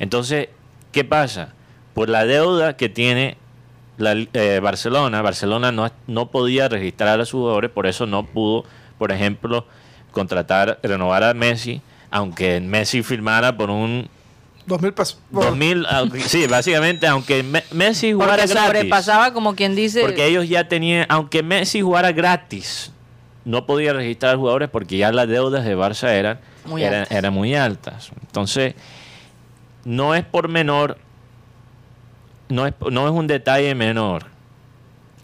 [0.00, 0.50] Entonces,
[0.92, 1.54] ¿qué pasa?
[1.94, 3.38] Por la deuda que tiene
[3.96, 8.64] la, eh, Barcelona, Barcelona no, no podía registrar a sus jugadores, por eso no pudo,
[8.98, 9.66] por ejemplo,
[10.12, 14.10] contratar, renovar a Messi, aunque Messi firmara por un
[14.68, 15.18] Dos mil pesos.
[15.30, 18.66] Bueno, 2000, aunque- sí, básicamente, aunque Me- Messi jugara Porque gratis.
[18.66, 22.92] sobrepasaba, como quien dice, Porque ellos ya tenían, aunque Messi jugara gratis,
[23.44, 27.16] no podía registrar jugadores porque ya las deudas de Barça eran Muy eran, altas.
[27.18, 28.10] eran muy altas.
[28.20, 28.74] Entonces,
[29.84, 30.98] no es por menor,
[32.48, 34.26] no es, no es un detalle menor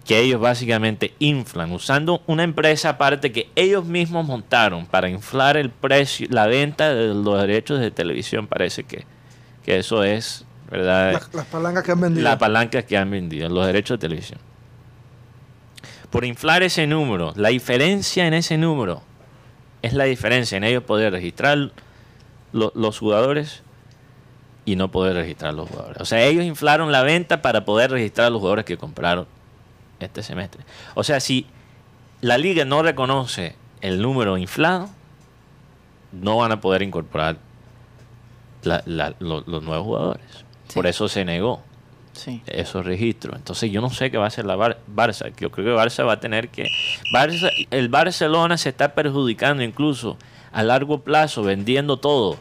[0.06, 5.70] que ellos básicamente inflan usando una empresa aparte que ellos mismos montaron para inflar el
[5.70, 8.46] precio, la venta de los derechos de televisión.
[8.46, 9.06] Parece que,
[9.64, 11.12] que eso es, ¿verdad?
[11.14, 12.22] Las, las palancas que han vendido.
[12.24, 14.38] La palanca que han vendido, los derechos de televisión.
[16.10, 19.02] Por inflar ese número, la diferencia en ese número
[19.82, 21.72] es la diferencia en ellos poder registrar
[22.52, 23.62] lo- los jugadores
[24.64, 26.00] y no poder registrar los jugadores.
[26.00, 29.26] O sea, ellos inflaron la venta para poder registrar los jugadores que compraron
[30.00, 30.62] este semestre.
[30.94, 31.46] O sea, si
[32.20, 34.88] la liga no reconoce el número inflado,
[36.12, 37.36] no van a poder incorporar
[38.66, 40.24] la- la- lo- los nuevos jugadores.
[40.68, 40.74] Sí.
[40.74, 41.62] Por eso se negó
[42.12, 42.42] Sí.
[42.46, 43.36] esos registros.
[43.36, 45.32] Entonces yo no sé qué va a hacer la Bar- Barça.
[45.36, 46.68] Yo creo que Barça va a tener que...
[47.12, 50.16] Barça, el Barcelona se está perjudicando incluso
[50.52, 52.38] a largo plazo vendiendo todo.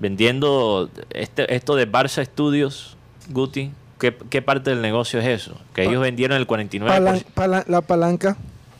[0.00, 2.96] Vendiendo este, esto de Barça Studios,
[3.30, 3.72] Guti.
[3.98, 5.56] ¿Qué, qué parte del negocio es eso?
[5.74, 6.86] Que ellos vendieron el 49%.
[6.86, 8.36] Palan- palan- la palanca.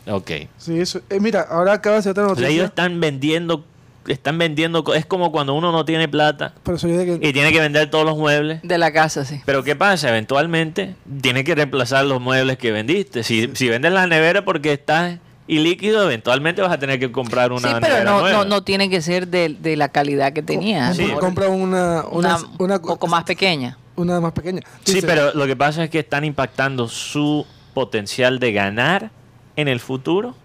[0.07, 0.31] Ok.
[0.57, 1.01] Sí, eso.
[1.09, 2.47] eh, mira, ahora acaba de ser otra noticia.
[2.49, 3.65] ellos están vendiendo...
[4.09, 4.83] Están vendiendo...
[4.93, 7.59] Es como cuando uno no tiene plata Por eso yo dije que y tiene que
[7.59, 8.59] vender todos los muebles.
[8.63, 9.41] De la casa, sí.
[9.45, 10.09] Pero ¿qué pasa?
[10.09, 13.23] Eventualmente tienes que reemplazar los muebles que vendiste.
[13.23, 17.69] Si, si vendes la nevera porque estás ilíquido, eventualmente vas a tener que comprar una
[17.69, 18.37] sí, pero no, nueva.
[18.37, 20.93] no, no tiene que ser de, de la calidad que tenía.
[20.93, 21.07] Sí.
[21.19, 23.77] compra una, una, una, una, un poco más pequeña.
[23.95, 24.61] una más pequeña.
[24.83, 29.11] Sí, Dice, pero lo que pasa es que están impactando su potencial de ganar
[29.55, 30.35] en el futuro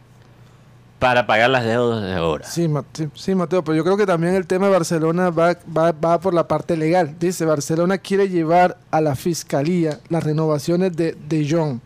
[0.98, 2.46] para pagar las deudas de ahora.
[2.46, 5.92] Sí, Ma- sí, Mateo, pero yo creo que también el tema de Barcelona va, va,
[5.92, 7.16] va por la parte legal.
[7.20, 11.80] Dice, Barcelona quiere llevar a la fiscalía las renovaciones de De Jong,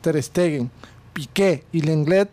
[0.00, 0.70] Ter Stegen,
[1.12, 2.28] Piqué y Lenglet.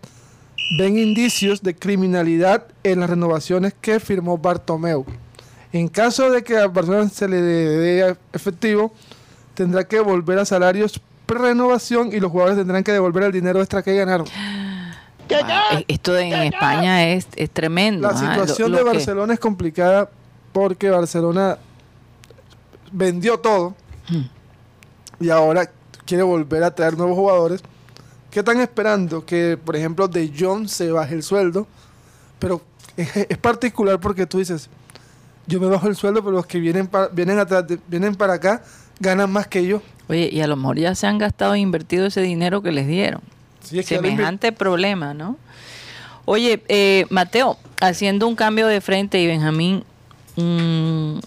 [0.80, 5.06] Ven indicios de criminalidad en las renovaciones que firmó Bartomeu.
[5.72, 8.92] En caso de que a Barcelona se le dé efectivo,
[9.54, 13.84] tendrá que volver a salarios pre-renovación y los jugadores tendrán que devolver el dinero extra
[13.84, 14.26] que ganaron.
[15.44, 18.08] Ah, Esto en España es, es tremendo.
[18.08, 20.10] La ah, lo- situación lo de que- Barcelona es complicada
[20.52, 21.58] porque Barcelona
[22.92, 23.76] vendió todo
[24.10, 24.24] Hmm.
[25.24, 25.70] y ahora
[26.06, 27.64] quiere volver a traer nuevos jugadores.
[28.30, 29.26] ¿Qué están esperando?
[29.26, 31.68] Que, por ejemplo, De Jong se baje el sueldo.
[32.40, 32.62] Pero
[32.98, 34.70] es, es particular porque tú dices,
[35.48, 38.34] yo me bajo el sueldo, pero los que vienen, pa- vienen, atrás de- vienen para
[38.34, 38.62] acá
[39.00, 39.82] ganan más que yo.
[40.10, 42.86] Oye, y a lo mejor ya se han gastado e invertido ese dinero que les
[42.88, 43.22] dieron.
[43.64, 45.38] Sí, es que Semejante problema, ¿no?
[46.26, 49.84] Oye, eh, Mateo, haciendo un cambio de frente y Benjamín,
[50.36, 51.20] mm,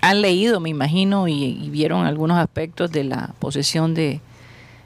[0.00, 4.20] han leído, me imagino, y, y vieron algunos aspectos de la posesión de,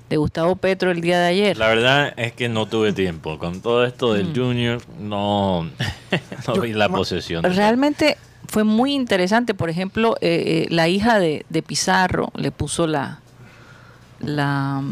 [0.09, 1.57] de Gustavo Petro el día de ayer.
[1.59, 3.39] La verdad es que no tuve tiempo.
[3.39, 4.35] Con todo esto del Mm.
[4.37, 5.71] Junior, no,
[6.47, 7.43] no vi la posesión.
[7.45, 9.55] Realmente fue muy interesante.
[9.55, 13.22] Por ejemplo, eh, eh, la hija de, de Pizarro le puso la,
[14.23, 14.83] la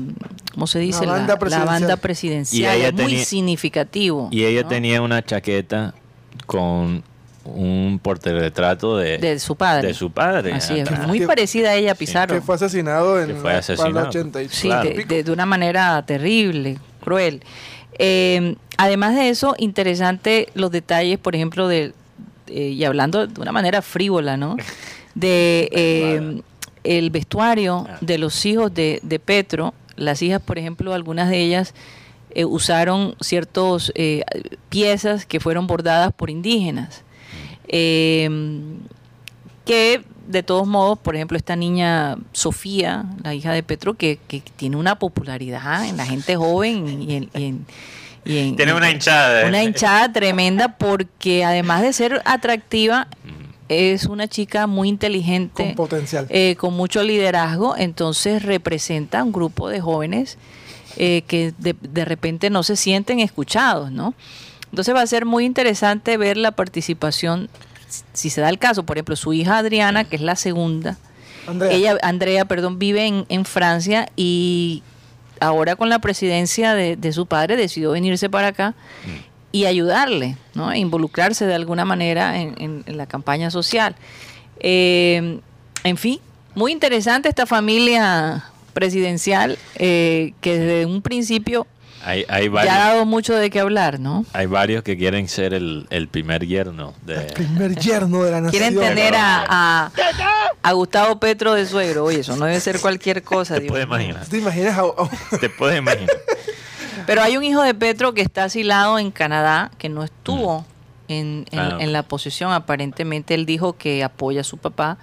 [0.55, 1.07] ¿cómo se dice?
[1.07, 1.81] La banda presidencial.
[1.81, 2.77] banda Y presidencial.
[2.77, 4.29] ella Es muy tenía- significativo.
[4.31, 4.69] Y ella ¿no?
[4.69, 5.95] tenía una chaqueta
[6.47, 7.03] con
[7.45, 9.89] un portarretrato de, de su padre.
[9.89, 10.53] de su padre.
[10.53, 12.35] Así es, muy Que- parecida a ella, Pizarro.
[12.35, 13.93] que fue asesinado en Que fue la- asesinado.
[13.95, 14.89] para el 80 y- Sí, Claro.
[14.91, 17.43] de, de- de una manera terrible, cruel.
[17.99, 21.93] Eh, además de eso, interesante los detalles, por ejemplo, de,
[22.49, 24.57] eh, y hablando de una manera frívola, ¿no?
[25.15, 26.43] De eh,
[26.85, 27.99] el vestuario Ah.
[28.01, 29.75] de los hijos de, de Petro.
[29.97, 31.75] Las hijas, por ejemplo, algunas de ellas
[32.35, 33.93] eh, usaron ciertas
[34.69, 37.03] piezas que fueron bordadas por indígenas.
[37.69, 38.29] Eh,
[39.65, 44.41] que de todos modos, por ejemplo, esta niña Sofía, la hija de Petro, que, que
[44.57, 47.31] tiene una popularidad en la gente joven y en...
[47.35, 47.67] y en-
[48.23, 49.43] y en- Tiene una hinchada.
[49.43, 49.49] ¿eh?
[49.49, 53.09] Una hinchada tremenda porque además de ser atractiva,
[53.71, 56.27] es una chica muy inteligente, con potencial.
[56.29, 60.39] eh, con mucho liderazgo, entonces representa un grupo de jóvenes
[60.97, 64.15] eh, que de, de repente no se sienten escuchados, ¿no?
[64.71, 67.49] Entonces va a ser muy interesante ver la participación,
[68.13, 70.99] si se da el caso, por ejemplo, su hija Adriana, que es la segunda,
[71.47, 74.83] Andrea, ella, Andrea, perdón, vive en, en Francia y
[75.41, 78.75] ahora con la presidencia de, de su padre decidió venirse para acá
[79.53, 80.71] y ayudarle, ¿no?
[80.73, 83.97] E involucrarse de alguna manera en, en- en la campaña social.
[84.61, 85.41] Eh,
[85.85, 86.21] en fin,
[86.55, 91.67] muy interesante esta familia presidencial eh, que desde un principio
[92.05, 94.25] Hay, hay, ya varios, ha dado mucho de qué hablar, ¿no?
[94.33, 97.17] hay varios que quieren ser el, el primer yerno de...
[97.35, 98.51] primer yerno de la nación.
[98.51, 99.93] Quieren tener a, a,
[100.63, 102.05] a Gustavo Petro de suegro.
[102.05, 103.55] Oye, eso no debe ser cualquier cosa.
[103.57, 104.27] Te puedes imaginar.
[104.27, 104.79] ¿Te imaginas?
[104.79, 106.11] a- a- Te puedes imaginar.
[107.07, 110.65] Pero hay un hijo de Petro que está asilado en Canadá, que no estuvo
[111.09, 111.77] en, en- Ah.
[111.81, 112.53] en la posesión.
[112.53, 114.97] Aparentemente él dijo que apoya a su papá,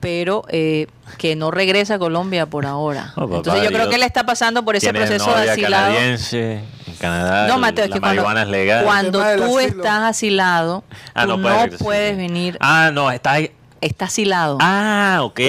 [0.00, 0.86] pero eh,
[1.18, 3.12] que no regresa a Colombia por ahora.
[3.16, 5.86] Oh, papá, Entonces yo creo que él está pasando por ese proceso de asilado.
[5.92, 8.84] canadiense, en Canadá, No, Mateo, es que cuando, es legal.
[8.84, 9.60] cuando tú asilo.
[9.60, 11.84] estás asilado, Ah, tú no no, puedes regresar.
[11.84, 12.56] puedes venir.
[12.60, 13.50] Ah, no, está ahí.
[13.80, 14.58] Está asilado.
[14.60, 15.40] Ah, ok.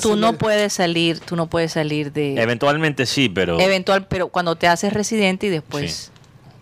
[0.00, 3.58] tú no puedes salir, tú no puedes salir de Eventualmente sí, pero.
[3.60, 6.10] eventual, pero cuando te haces residente y después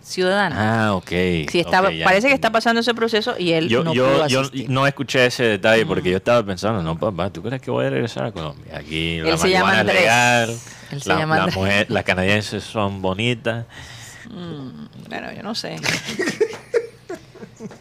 [0.03, 0.57] ciudadano.
[0.59, 1.09] Ah, ok.
[1.09, 4.07] Sí, estaba, ok, ya parece que está pasando ese proceso y él Yo, no yo,
[4.07, 7.71] pudo yo no escuché ese detalle porque yo estaba pensando, no, papá, ¿tú crees que
[7.71, 8.77] voy a regresar a Colombia?
[8.79, 10.01] Aquí la Él se llama es Andrés.
[10.01, 10.59] legal,
[10.91, 11.57] Él se la- llama la Andrés.
[11.59, 13.66] mujer- las canadienses son bonitas.
[15.09, 15.77] Bueno, yo no sé.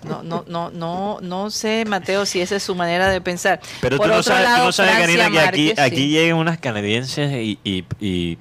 [0.08, 3.60] No, no, no, no, no sé, Mateo, si esa es su manera de pensar.
[3.82, 6.10] Pero Por tú no sabes, tú lado, no sabes Francia Karina, que aquí, aquí sí.
[6.10, 8.38] llegan unas canadienses y, y- y-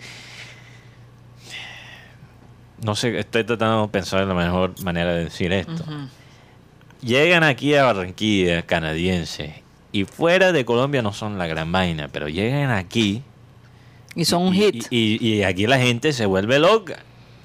[2.85, 5.85] No sé, estoy tratando de pensar en la mejor manera de decir esto.
[7.03, 9.51] Llegan aquí a Barranquilla, canadienses,
[9.93, 13.23] y fuera de Colombia no son la gran vaina, pero llegan aquí
[14.15, 14.87] Y son un hit.
[14.91, 16.99] y- y aquí la gente se vuelve loca.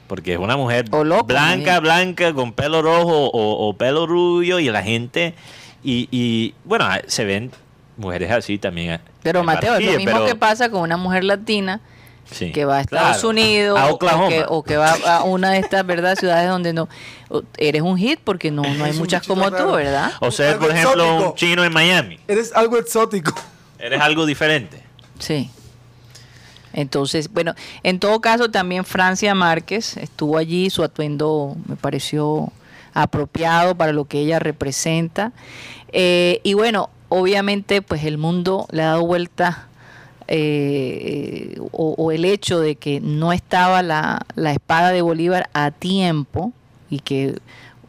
[0.07, 4.69] Porque es una mujer loco, blanca, blanca, con pelo rojo o, o pelo rubio y
[4.69, 5.33] la gente...
[5.85, 7.51] Y, y, bueno, se ven
[7.97, 9.01] mujeres así también.
[9.21, 11.81] Pero en Mateo, es lo mismo pero- que pasa con una mujer latina
[12.31, 13.29] sí, que va a Estados claro.
[13.29, 13.99] Unidos A o
[14.29, 16.87] que, o que va a una de estas verdad ciudades donde no
[17.57, 19.73] eres un hit porque no, no hay muchas como tú, raro.
[19.73, 20.13] ¿verdad?
[20.21, 21.29] O sea, Algo por ejemplo, exótico.
[21.31, 22.17] un chino en Miami.
[22.29, 23.33] Eres algo exótico.
[23.77, 24.81] Eres algo diferente.
[25.19, 25.51] Sí.
[26.73, 27.53] Entonces, bueno,
[27.83, 32.51] en todo caso también Francia Márquez estuvo allí, su atuendo me pareció
[32.93, 35.31] apropiado para lo que ella representa.
[35.91, 39.67] Eh, y bueno, obviamente pues el mundo le ha dado vuelta
[40.27, 45.71] eh, o, o el hecho de que no estaba la, la espada de Bolívar a
[45.71, 46.53] tiempo
[46.89, 47.35] y que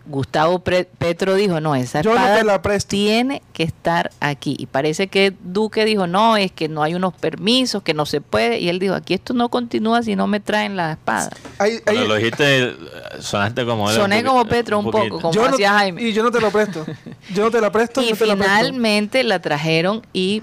[0.07, 4.55] Gustavo Pre- Petro dijo, no, esa Yo no espada te la tiene que estar aquí.
[4.59, 8.21] Y parece que Duque dijo, no, es que no hay unos permisos, que no se
[8.21, 8.59] puede.
[8.61, 11.31] Y él dijo, aquí esto no continúa si no me traen la espada.
[11.59, 12.77] Hay- hay- Cuando lo dijiste,
[13.21, 13.97] sonaste como él.
[13.97, 16.03] Soné como Petro un poco, como yo no- Jaime.
[16.03, 16.85] Y yo no te lo presto.
[17.33, 18.03] Yo no te la presto.
[18.03, 18.55] y no te la presto.
[18.57, 20.03] finalmente la trajeron.
[20.13, 20.43] ¿Y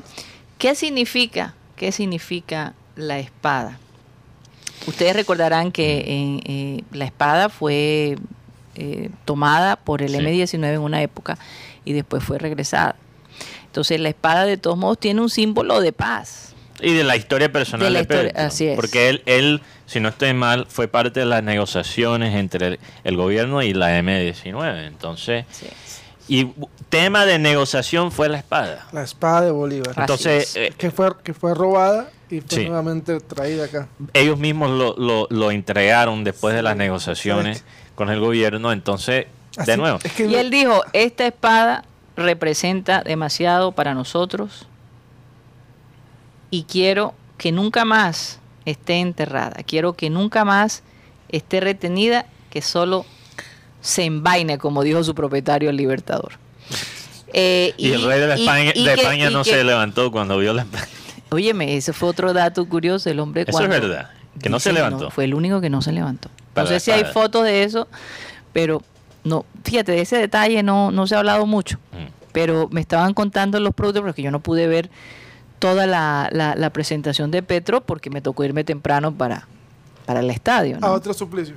[0.58, 1.54] qué significa?
[1.76, 3.78] ¿Qué significa la espada?
[4.88, 8.18] Ustedes recordarán que eh, eh, la espada fue
[8.76, 10.18] eh, tomada por el Sí.
[10.18, 11.38] M-19 en una época
[11.86, 12.96] y después fue regresada.
[13.66, 16.54] Entonces la espada de todos modos tiene un símbolo de paz.
[16.82, 18.48] Y de la historia personal De de, la historia, Petro.
[18.48, 18.76] así es.
[18.76, 23.18] Porque él, él, si no estoy mal, fue parte de las negociaciones entre el, el
[23.18, 24.88] gobierno y la M19.
[24.88, 25.46] Entonces,
[26.28, 26.48] y
[26.90, 28.88] tema de negociación fue la espada.
[28.94, 29.94] La espada de Bolívar.
[29.98, 30.56] Entonces, es.
[30.56, 32.66] eh, que, fue, que fue robada y fue Sí.
[32.66, 33.88] nuevamente traída acá.
[34.14, 37.64] ellos mismos lo, lo, lo entregaron después de las negociaciones.
[38.02, 38.72] Con el gobierno.
[38.72, 39.28] Entonces,
[39.64, 41.84] de nuevo, Es que Y él dijo, esta espada
[42.16, 44.66] representa demasiado para nosotros
[46.50, 50.82] y quiero que nunca más esté enterrada, quiero que nunca más
[51.30, 53.06] esté retenida, que solo
[53.82, 56.34] se envaine, como dijo su propietario el Libertador.
[57.34, 60.12] Eh, y, el rey de, la España, y de que- España no que- se levantó
[60.12, 60.88] cuando vio la espada.
[61.30, 63.76] Óyeme, ese fue otro dato curioso, el hombre Eso cuando...
[63.76, 64.10] es verdad,
[64.42, 65.12] que no se levantó.
[65.12, 66.30] fue el único que no se levantó.
[66.54, 67.88] Para no sé si hay fotos de eso,
[68.54, 68.82] pero
[69.24, 71.78] no, fíjate, de ese detalle no, no se ha hablado mucho.
[71.92, 72.08] Mm.
[72.32, 74.90] Pero me estaban contando los productos porque yo no pude ver
[75.60, 79.48] toda la, la- la presentación de Petro porque me tocó irme temprano para,
[80.06, 80.78] para el estadio.
[80.80, 80.88] ¿no?
[80.88, 81.56] a otro suplicio.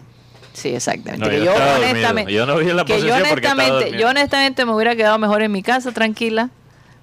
[0.53, 1.27] Sí, exactamente.
[1.39, 4.65] No, yo honestamente, Yo no vi la que yo posesión porque estaba honestamente, yo honestamente
[4.65, 6.51] me hubiera quedado mejor en mi casa tranquila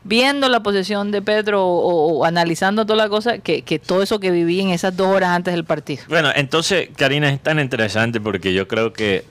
[0.03, 4.19] viendo la posesión de Petro o, o analizando toda la cosa que, que todo eso
[4.19, 6.03] que viví en esas dos horas antes del partido.
[6.07, 9.25] Bueno, entonces, Karina, es tan interesante porque yo creo que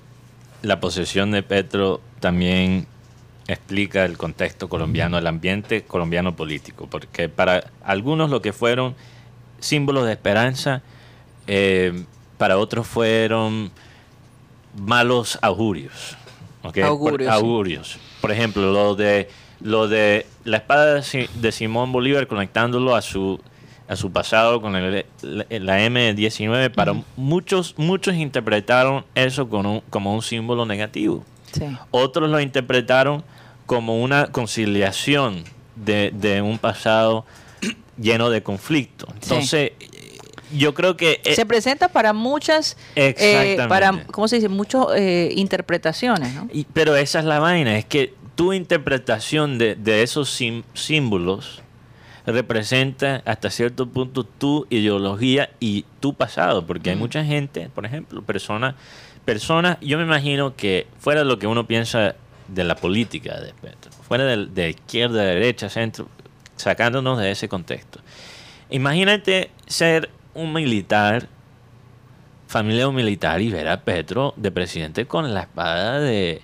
[0.63, 2.87] la posesión de Petro también
[3.49, 8.95] explica el contexto colombiano, el ambiente colombiano político, porque para algunos lo que fueron
[9.59, 10.83] símbolos de esperanza,
[11.47, 12.05] eh,
[12.39, 13.73] para otros fueron
[14.77, 16.17] malos augurios.
[16.63, 16.79] ¿ok?
[16.79, 17.99] Augurios, Por, augurios.
[18.21, 19.29] Por ejemplo, lo de
[19.61, 23.41] lo de la espada de Si- de Simón Bolívar conectándolo a su
[23.89, 29.81] a su pasado con el- la, la M19 para muchos muchos interpretaron eso con un-
[29.91, 31.65] como un símbolo negativo Sí.
[31.91, 33.25] otros lo interpretaron
[33.67, 35.43] como una conciliación
[35.77, 37.25] de, de un pasado
[37.99, 39.73] lleno de conflicto entonces
[40.53, 44.49] yo creo que eh, Se presenta para muchas, eh, para, ¿cómo se dice?
[44.49, 46.49] Muchas eh, interpretaciones, ¿no?
[46.53, 51.61] Y- pero esa es la vaina, es que tu interpretación de, de esos sim- símbolos
[52.25, 58.23] representa hasta cierto punto tu ideología y tu pasado, porque hay mucha gente, por ejemplo,
[58.23, 58.77] personas,
[59.27, 62.15] personas, yo me imagino que fuera de lo que uno piensa
[62.49, 66.09] de la política de Petro, fuera de, de izquierda, derecha, centro,
[66.57, 68.01] sacándonos de ese contexto.
[68.71, 71.29] Imagínate ser un militar,
[72.47, 76.41] familia de un militar, y ver a Petro de presidente con la espada de,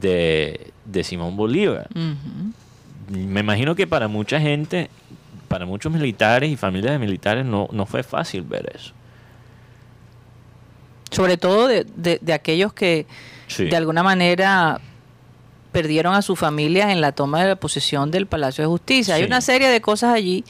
[0.00, 1.88] de, de Simón Bolívar.
[3.08, 4.88] Me imagino que para mucha gente,
[5.48, 8.92] para muchos militares y familias de militares, no, no fue fácil ver eso.
[11.10, 13.06] Sobre todo de, de- de aquellos que
[13.46, 13.66] Sí.
[13.66, 14.80] de alguna manera
[15.70, 19.16] perdieron a sus familias en la toma de la posesión del Palacio de Justicia.
[19.16, 20.44] Hay una serie de cosas allí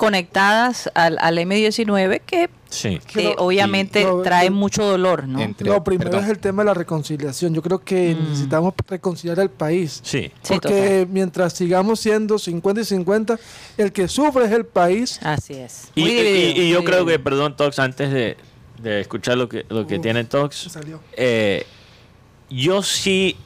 [0.00, 3.00] conectadas al, al M19 que Sí.
[3.04, 5.40] Que eh, obviamente el- mucho dolor, ¿no?
[5.40, 6.24] Entre- Lo primero perdón.
[6.24, 7.52] es el tema de la reconciliación.
[7.52, 8.28] Yo creo que Mm.
[8.30, 10.00] necesitamos reconciliar al país.
[10.04, 10.30] Sí.
[10.42, 13.40] Sí, porque mientras sigamos siendo 50 y 50,
[13.76, 15.18] el que sufre es el país.
[15.24, 15.88] Así es.
[15.96, 18.36] Y, Muy y- dividido, y yo creo que, perdón, Tox, antes de,
[18.80, 21.00] de escuchar lo que, lo que Uf, tiene Tox, salió.
[21.16, 21.66] eh,
[22.50, 23.36] yo sí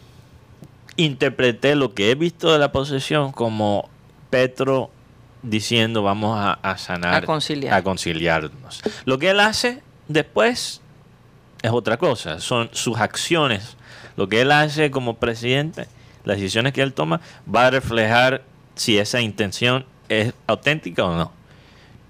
[0.96, 3.88] interpreté lo que he visto de la posesión como
[4.30, 4.90] Petro
[5.44, 7.74] diciendo vamos a, a sanar, A conciliar.
[7.74, 8.82] a conciliarnos.
[9.04, 10.80] Lo que él hace después
[11.62, 13.76] es otra cosa, son sus acciones.
[14.16, 15.86] Lo que él hace como presidente,
[16.24, 17.20] las decisiones que él toma,
[17.52, 18.42] va a reflejar
[18.74, 21.32] si esa intención es auténtica o no.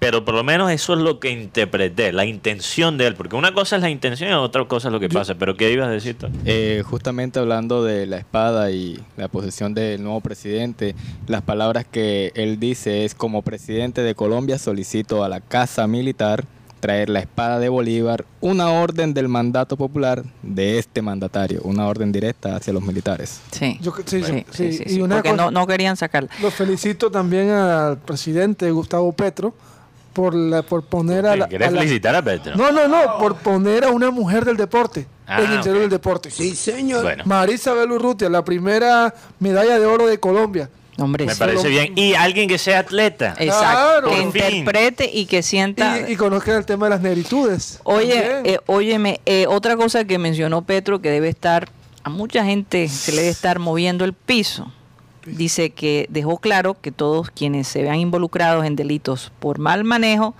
[0.05, 3.55] Pero por lo menos eso es lo que interpreté, la intención de él, porque una
[3.55, 5.33] cosa es la intención y otra cosa es lo que pasa.
[5.33, 6.15] Pero ¿qué ibas a decir?
[6.15, 6.27] tú?
[6.45, 10.93] Eh, justamente hablando de la espada y la posesión del nuevo presidente,
[11.25, 16.45] las palabras que él dice es como presidente de Colombia solicito a la Casa Militar
[16.81, 22.11] traer la espada de Bolívar, una orden del mandato popular de este mandatario, una orden
[22.11, 23.41] directa hacia los militares.
[23.49, 23.79] Sí.
[23.81, 26.29] Yo, sí, Sí, sí, sí, sí, y sí, una porque cosa- no, no querían sacarla.
[26.43, 29.55] Lo felicito también al presidente Gustavo Petro
[30.15, 32.55] por la, por poner a la, ¿Quieres a la- felicitar a Petro?
[32.55, 35.81] No, no, no, por poner a una mujer del deporte Ah, en el interior ok.
[35.81, 36.29] del deporte.
[37.01, 40.69] Bueno, Marisa Belurrutia, la primera medalla de oro de Colombia.
[40.97, 41.39] Hombre, me sí.
[41.39, 41.91] parece bien.
[41.97, 43.35] Y alguien que sea atleta.
[43.37, 44.07] Exacto.
[44.07, 44.09] Claro.
[44.11, 45.99] Que interprete y que sienta.
[46.07, 47.79] Y, y conozcan el tema de las negritudes.
[47.83, 51.67] Oye, eh, óyeme, eh, otra cosa que mencionó Petro que debe estar,
[52.03, 54.71] a mucha gente se le debe estar moviendo el piso.
[55.25, 60.35] Dice que dejó claro que todos quienes se vean involucrados en delitos por mal manejo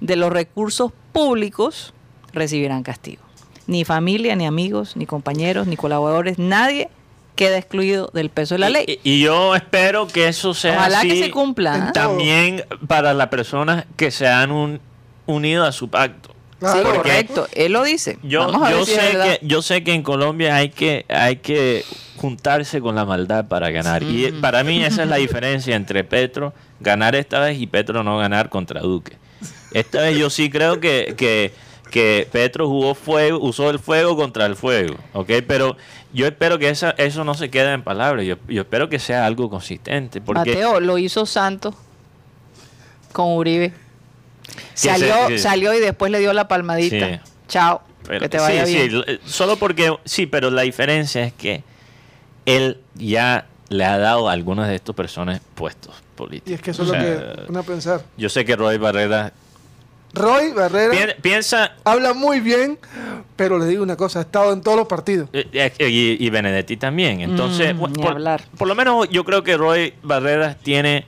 [0.00, 1.92] de los recursos públicos
[2.32, 3.22] recibirán castigo.
[3.66, 6.88] Ni familia, ni amigos, ni compañeros, ni colaboradores, nadie
[7.36, 8.84] queda excluido del peso de la ley.
[8.86, 12.08] Y, y yo espero que eso sea Ojalá que así se cumpla, todo.
[12.08, 14.80] también para las personas que se han un-
[15.26, 16.30] unido a su pacto.
[16.60, 16.78] Claro.
[16.78, 18.18] Sí, correcto, él lo dice.
[18.22, 20.68] Yo, Vamos a yo ver si es sé que yo sé que en Colombia hay
[20.68, 21.84] que hay que
[22.18, 26.04] juntarse con la maldad para ganar y eh, para mí esa es la diferencia entre
[26.04, 29.16] Petro ganar esta vez y Petro no ganar contra Duque.
[29.72, 31.54] Esta vez yo sí creo que, que,
[31.90, 35.30] que Petro jugó fuego, usó el fuego contra el fuego, ¿ok?
[35.46, 35.78] Pero
[36.12, 39.24] yo espero que esa, eso no se quede en palabras, yo, yo espero que sea
[39.24, 41.74] algo consistente, porque Mateo, lo hizo Santos
[43.12, 43.72] con Uribe.
[44.74, 47.08] Se- Salió, que- salió y después le dio la palmadita.
[47.08, 47.20] Sí.
[47.48, 47.82] Chao.
[48.06, 48.90] Pero- que te vaya sí, bien.
[48.90, 51.62] sí, l- solo porque sí, pero la diferencia es que
[52.46, 56.50] él ya le ha dado a algunas de estas personas puestos políticos.
[56.50, 58.02] Y es que eso es lo que a pensar.
[58.16, 59.32] Yo sé que Roy Barrera
[60.12, 62.78] Roy Barrera pi- piensa habla muy bien,
[63.36, 65.28] pero le digo una cosa, ha estado en todos los partidos.
[65.32, 67.20] eh, eh, y, y Benedetti también.
[67.20, 68.42] Entonces, Mm, por, hablar.
[68.58, 71.06] por lo menos yo creo que Roy Barreras tiene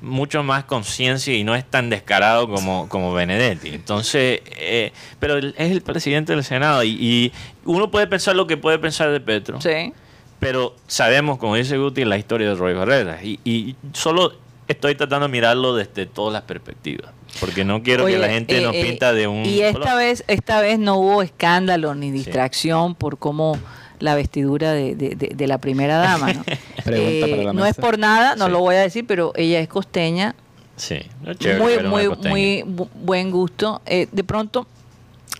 [0.00, 3.68] mucho más conciencia y no es tan descarado como, como Benedetti.
[3.70, 7.32] Entonces, eh, pero es el presidente del Senado y, y
[7.64, 9.60] uno puede pensar lo que puede pensar de Petro.
[9.60, 9.92] Sí.
[10.40, 13.24] Pero sabemos, como dice Guti, la historia de Roy Barreras.
[13.24, 14.34] Y, y solo
[14.68, 17.12] estoy tratando de mirarlo desde todas las perspectivas.
[17.40, 19.44] Porque no quiero Oye, que la gente eh, nos eh, pinta de un...
[19.44, 19.96] Y esta color.
[19.96, 23.58] vez, esta vez no hubo escándalo ni distracción por cómo
[24.00, 26.32] la vestidura de, de- de- de la primera dama.
[26.32, 26.44] ¿no?
[26.84, 28.50] Pregunta Eh, para la no es por nada, no Sí.
[28.52, 30.34] lo voy a decir, pero ella es costeña,
[30.76, 32.30] Sí, no es chévere muy, muy, costeña.
[32.30, 33.80] muy bu- buen gusto.
[33.86, 34.66] Eh, de pronto,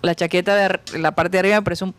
[0.02, 1.94] la chaqueta de ar- la parte de arriba me parece un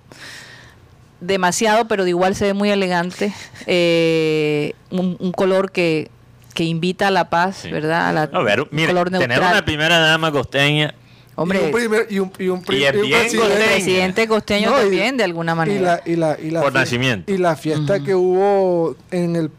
[1.21, 3.33] demasiado, pero de igual se ve muy elegante.
[3.67, 6.09] Eh, un, un color que,
[6.53, 7.71] que invita a la paz, Sí.
[7.71, 8.09] ¿verdad?
[8.09, 10.93] A la- A ver, mire, color tener una primera dama costeña
[11.38, 13.38] Hombre, y un primer y un, y un, Y un presidente.
[13.38, 13.65] costeño.
[13.65, 16.01] presidente costeño No, y- también, de alguna y manera.
[16.05, 17.31] la, y la, y la Por fie- nacimiento.
[17.33, 19.51] Y la fiesta que hubo en el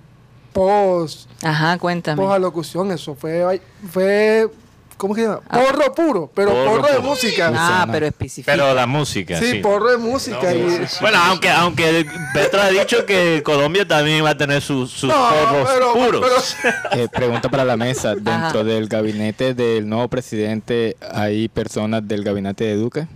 [0.52, 2.16] post, Ajá, cuéntame.
[2.22, 3.60] post alocución, eso fue,
[3.90, 4.48] fue
[4.96, 5.40] ¿cómo se llama?
[5.48, 5.60] Ah.
[5.60, 7.02] Porro puro, pero Porro porro, de puro.
[7.10, 7.52] música.
[7.54, 8.52] Ah, pero especifica.
[8.52, 9.58] Pero la música, sí, sí.
[9.60, 10.38] porro de música.
[10.42, 14.90] No, y- Bueno, aunque aunque Petro ha dicho que Colombia también va a tener sus,
[14.90, 16.56] sus No, porros pero- puros.
[16.62, 18.10] pero- Eh, pregunta para la mesa.
[18.12, 18.20] Ajá.
[18.20, 23.06] Dentro del gabinete del nuevo presidente, ¿hay personas del gabinete de Duque?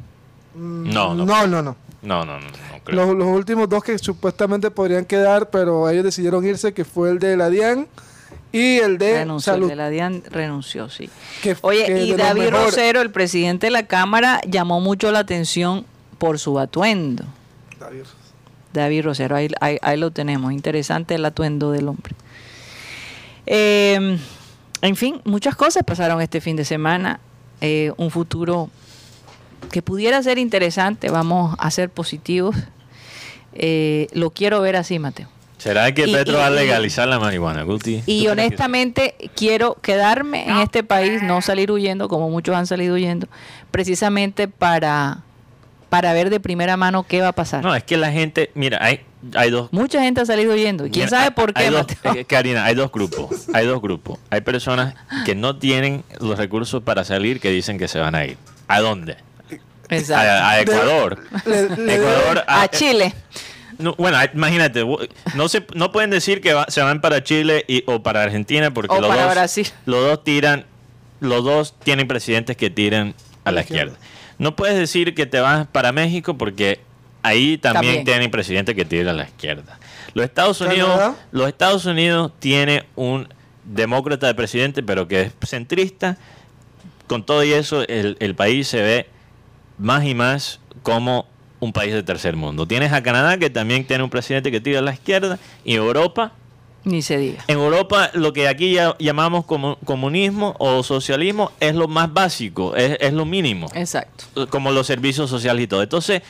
[0.54, 1.76] No, no, no, no, no.
[2.02, 3.06] no, no, no, no creo.
[3.06, 7.18] Los, los últimos dos que supuestamente podrían quedar, pero ellos decidieron irse, que fue el
[7.18, 7.86] de la DIAN
[8.52, 9.68] Y el de renunció, el salud.
[9.68, 11.08] de la DIAN renunció, sí.
[11.42, 15.86] que- Oye, que y David Rosero, el presidente de la Cámara, llamó mucho la atención
[16.18, 17.24] por su atuendo.
[17.78, 18.02] David.
[18.72, 20.52] David Rosero, ahí, ahí- ahí lo tenemos.
[20.52, 22.14] Interesante el atuendo del hombre.
[23.46, 24.18] Eh,
[24.82, 27.20] en fin, muchas cosas pasaron este fin de semana.
[27.60, 28.70] Eh, un futuro
[29.70, 31.10] que pudiera ser interesante.
[31.10, 32.56] Vamos a ser positivos.
[33.52, 35.28] Eh, lo quiero ver así, Mateo.
[35.60, 37.98] ¿Será que Y- Petro y- va a y- legalizar la marihuana, Guti?
[37.98, 42.94] ¿Tú Y honestamente quiero quedarme en este país, no salir huyendo como muchos han salido
[42.94, 43.28] huyendo,
[43.70, 45.18] precisamente para,
[45.90, 47.62] para ver de primera mano qué va a pasar.
[47.62, 49.00] No, es que la gente, mira, hay,
[49.34, 49.70] hay dos.
[49.70, 50.86] Mucha gente ha salido huyendo.
[50.86, 51.70] ¿Y quién mira, sabe por hay qué?
[51.70, 51.86] dos-
[52.16, 53.46] eh, Karina, hay dos grupos.
[53.52, 54.18] Hay dos grupos.
[54.30, 54.94] Hay personas
[55.26, 58.38] que no tienen los recursos para salir que dicen que se van a ir.
[58.66, 59.16] ¿A dónde?
[59.90, 60.30] Exacto.
[60.30, 61.18] A, a Ecuador.
[61.44, 62.44] Le- le- Ecuador.
[62.46, 63.12] A Chile.
[63.80, 64.84] No, bueno, hay- imagínate,
[65.34, 68.72] no se no pueden decir que va- se van para Chile y, o para Argentina
[68.72, 69.66] porque O los para dos Brasil.
[69.86, 70.64] los dos tiran,
[71.20, 73.14] los dos tienen presidentes que tiran
[73.44, 73.96] a la izquierda.
[74.38, 76.80] No puedes decir que te vas para México porque
[77.22, 78.04] ahí también, También.
[78.04, 79.78] tienen presidentes que tiran a la izquierda.
[80.14, 83.28] Los Estados Unidos, los Estados Unidos tiene un
[83.64, 86.16] demócrata de presidente, pero que es centrista.
[87.06, 89.06] Con todo y eso, el, el país se ve
[89.78, 91.26] más y más como
[91.60, 92.66] un país de tercer mundo.
[92.66, 96.32] Tienes a Canadá, que también tiene un presidente que tira a la izquierda, y Europa.
[96.84, 97.44] Ni se diga.
[97.46, 102.74] En Europa, lo que aquí ya llamamos como comunismo o socialismo es lo más básico,
[102.74, 104.48] es, es lo mínimo, Exacto.
[104.48, 105.82] como los servicios sociales y todo.
[105.82, 106.22] Entonces,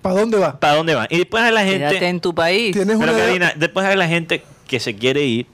[0.00, 0.58] ¿Para dónde va?
[0.58, 1.06] ¿para dónde van?
[1.10, 2.72] Y después hay la Quédate gente, en tu país.
[2.72, 5.46] Tienes pero una Karina, después hay la gente que se quiere ir,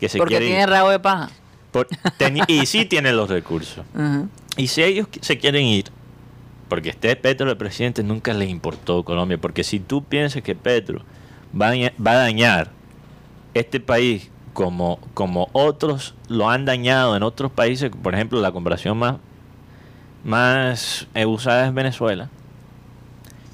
[0.00, 1.28] que se Porque quiere tiene ir, rabo de paja.
[1.72, 1.86] por-
[2.48, 3.84] y sí tiene los recursos.
[4.58, 5.84] Y si ellos se quieren ir,
[6.68, 9.38] porque esté Petro el presidente, nunca les importó Colombia.
[9.38, 11.02] Porque si tú piensas que Petro
[11.58, 12.70] va a, dañar
[13.54, 18.98] este país como, como otros lo han dañado en otros países, por ejemplo, la comparación
[18.98, 19.16] más,
[20.24, 22.30] más usada es Venezuela.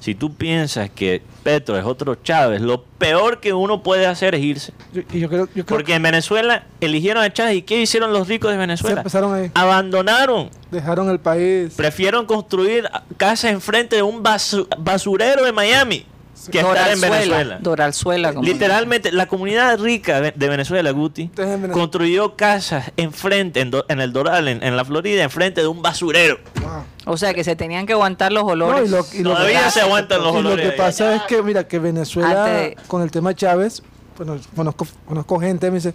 [0.03, 4.41] Si tú piensas que Petro es otro Chávez, lo peor que uno puede hacer es
[4.41, 4.73] irse.
[4.91, 7.55] Yo, y yo creo, yo creo Porque en Venezuela eligieron a Chávez.
[7.55, 8.97] ¿Y qué hicieron los ricos de Venezuela?
[8.99, 9.49] empezaron ahí.
[9.53, 11.73] Abandonaron Dejaron el país.
[11.77, 16.05] Prefieren construir casas enfrente de un basu- basurero de Miami
[16.51, 17.57] que estar en Venezuela.
[17.61, 18.33] Doralzuela.
[18.33, 21.29] como- Literalmente, la comunidad rica de Venezuela, Guti,
[21.71, 25.81] construyó casas enfrente, en, Do- en el Doral, en, en la Florida, enfrente de un
[25.81, 26.37] basurero.
[26.61, 27.13] Wow.
[27.13, 28.87] O sea que se tenían que aguantar los No, olores.
[28.89, 30.65] y lo, y lo Todavía que, se aguantan los y lo olores.
[30.67, 30.77] que ahí.
[30.77, 33.81] pasa es que, mira, que Venezuela, de- con el tema Chávez,
[34.17, 35.93] bueno, conozco, conozco gente, me dice,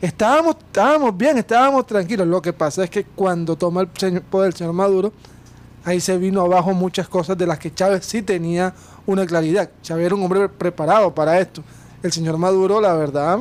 [0.00, 2.26] estábamos, estábamos bien, estábamos tranquilos.
[2.26, 5.12] Lo que pasa es que cuando toma el señor- poder el señor Maduro,
[5.84, 8.74] ahí se vino abajo muchas cosas de las que Chávez sí tenía
[9.08, 9.70] una claridad.
[9.82, 11.64] Chávez era un hombre preparado para esto.
[12.02, 13.38] El señor Maduro, la verdad,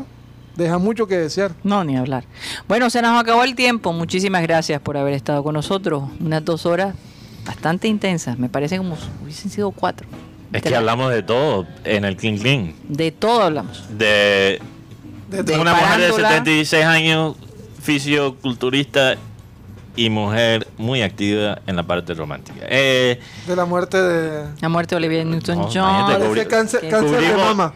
[0.55, 1.51] deja mucho que desear.
[1.61, 2.23] No, ni hablar.
[2.69, 3.91] Bueno, se nos acabó el tiempo.
[3.91, 6.05] Muchísimas gracias por haber estado con nosotros.
[6.21, 6.95] Unas dos horas
[7.45, 8.39] bastante intensas.
[8.39, 10.07] Me parece como si hubiesen sido cuatro.
[10.53, 12.73] Es que hablamos de todo en el Clean Clean.
[12.87, 13.83] De todo hablamos.
[13.89, 14.61] De,
[15.29, 16.29] De De una mujer de farándula.
[16.29, 17.35] 76 años,
[17.81, 19.17] fisioculturista
[19.97, 22.59] y mujer muy activa en la parte romántica.
[22.69, 24.45] Eh, De la muerte de...
[24.61, 26.05] La muerte de Olivia No, Newton-John.
[26.07, 27.73] Parece cubri- cáncer, cáncer de mama.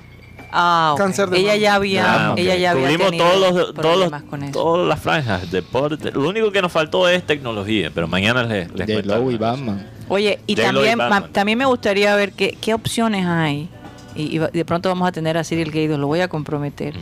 [0.54, 0.98] Ah, ok.
[1.00, 1.58] Cáncer de ella mama.
[1.62, 2.38] ya había, Ah, ok.
[2.40, 4.52] ella ya había Cubrimos tenido todos los, todos los- problemas con eso.
[4.52, 6.12] todas las franjas, deporte.
[6.12, 9.38] Lo único que nos faltó es tecnología, pero mañana les, les De cuento Lowe y.
[9.38, 9.88] Batman.
[10.10, 11.24] Oye, y y también, Batman.
[11.24, 13.70] ma- también me gustaría ver qué, qué opciones hay.
[14.14, 16.96] Y, y de pronto vamos a tener a Cyril Gaydos, lo voy a comprometer.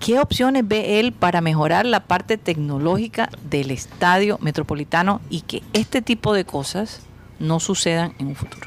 [0.00, 6.00] ¿Qué opciones ve él para mejorar la parte tecnológica del estadio metropolitano y que este
[6.00, 7.02] tipo de cosas
[7.38, 8.66] no sucedan en un futuro?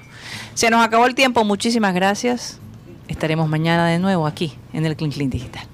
[0.54, 2.60] Se nos acabó el tiempo, muchísimas gracias.
[3.08, 5.73] Estaremos mañana de nuevo aquí en el Clean Clean Digital.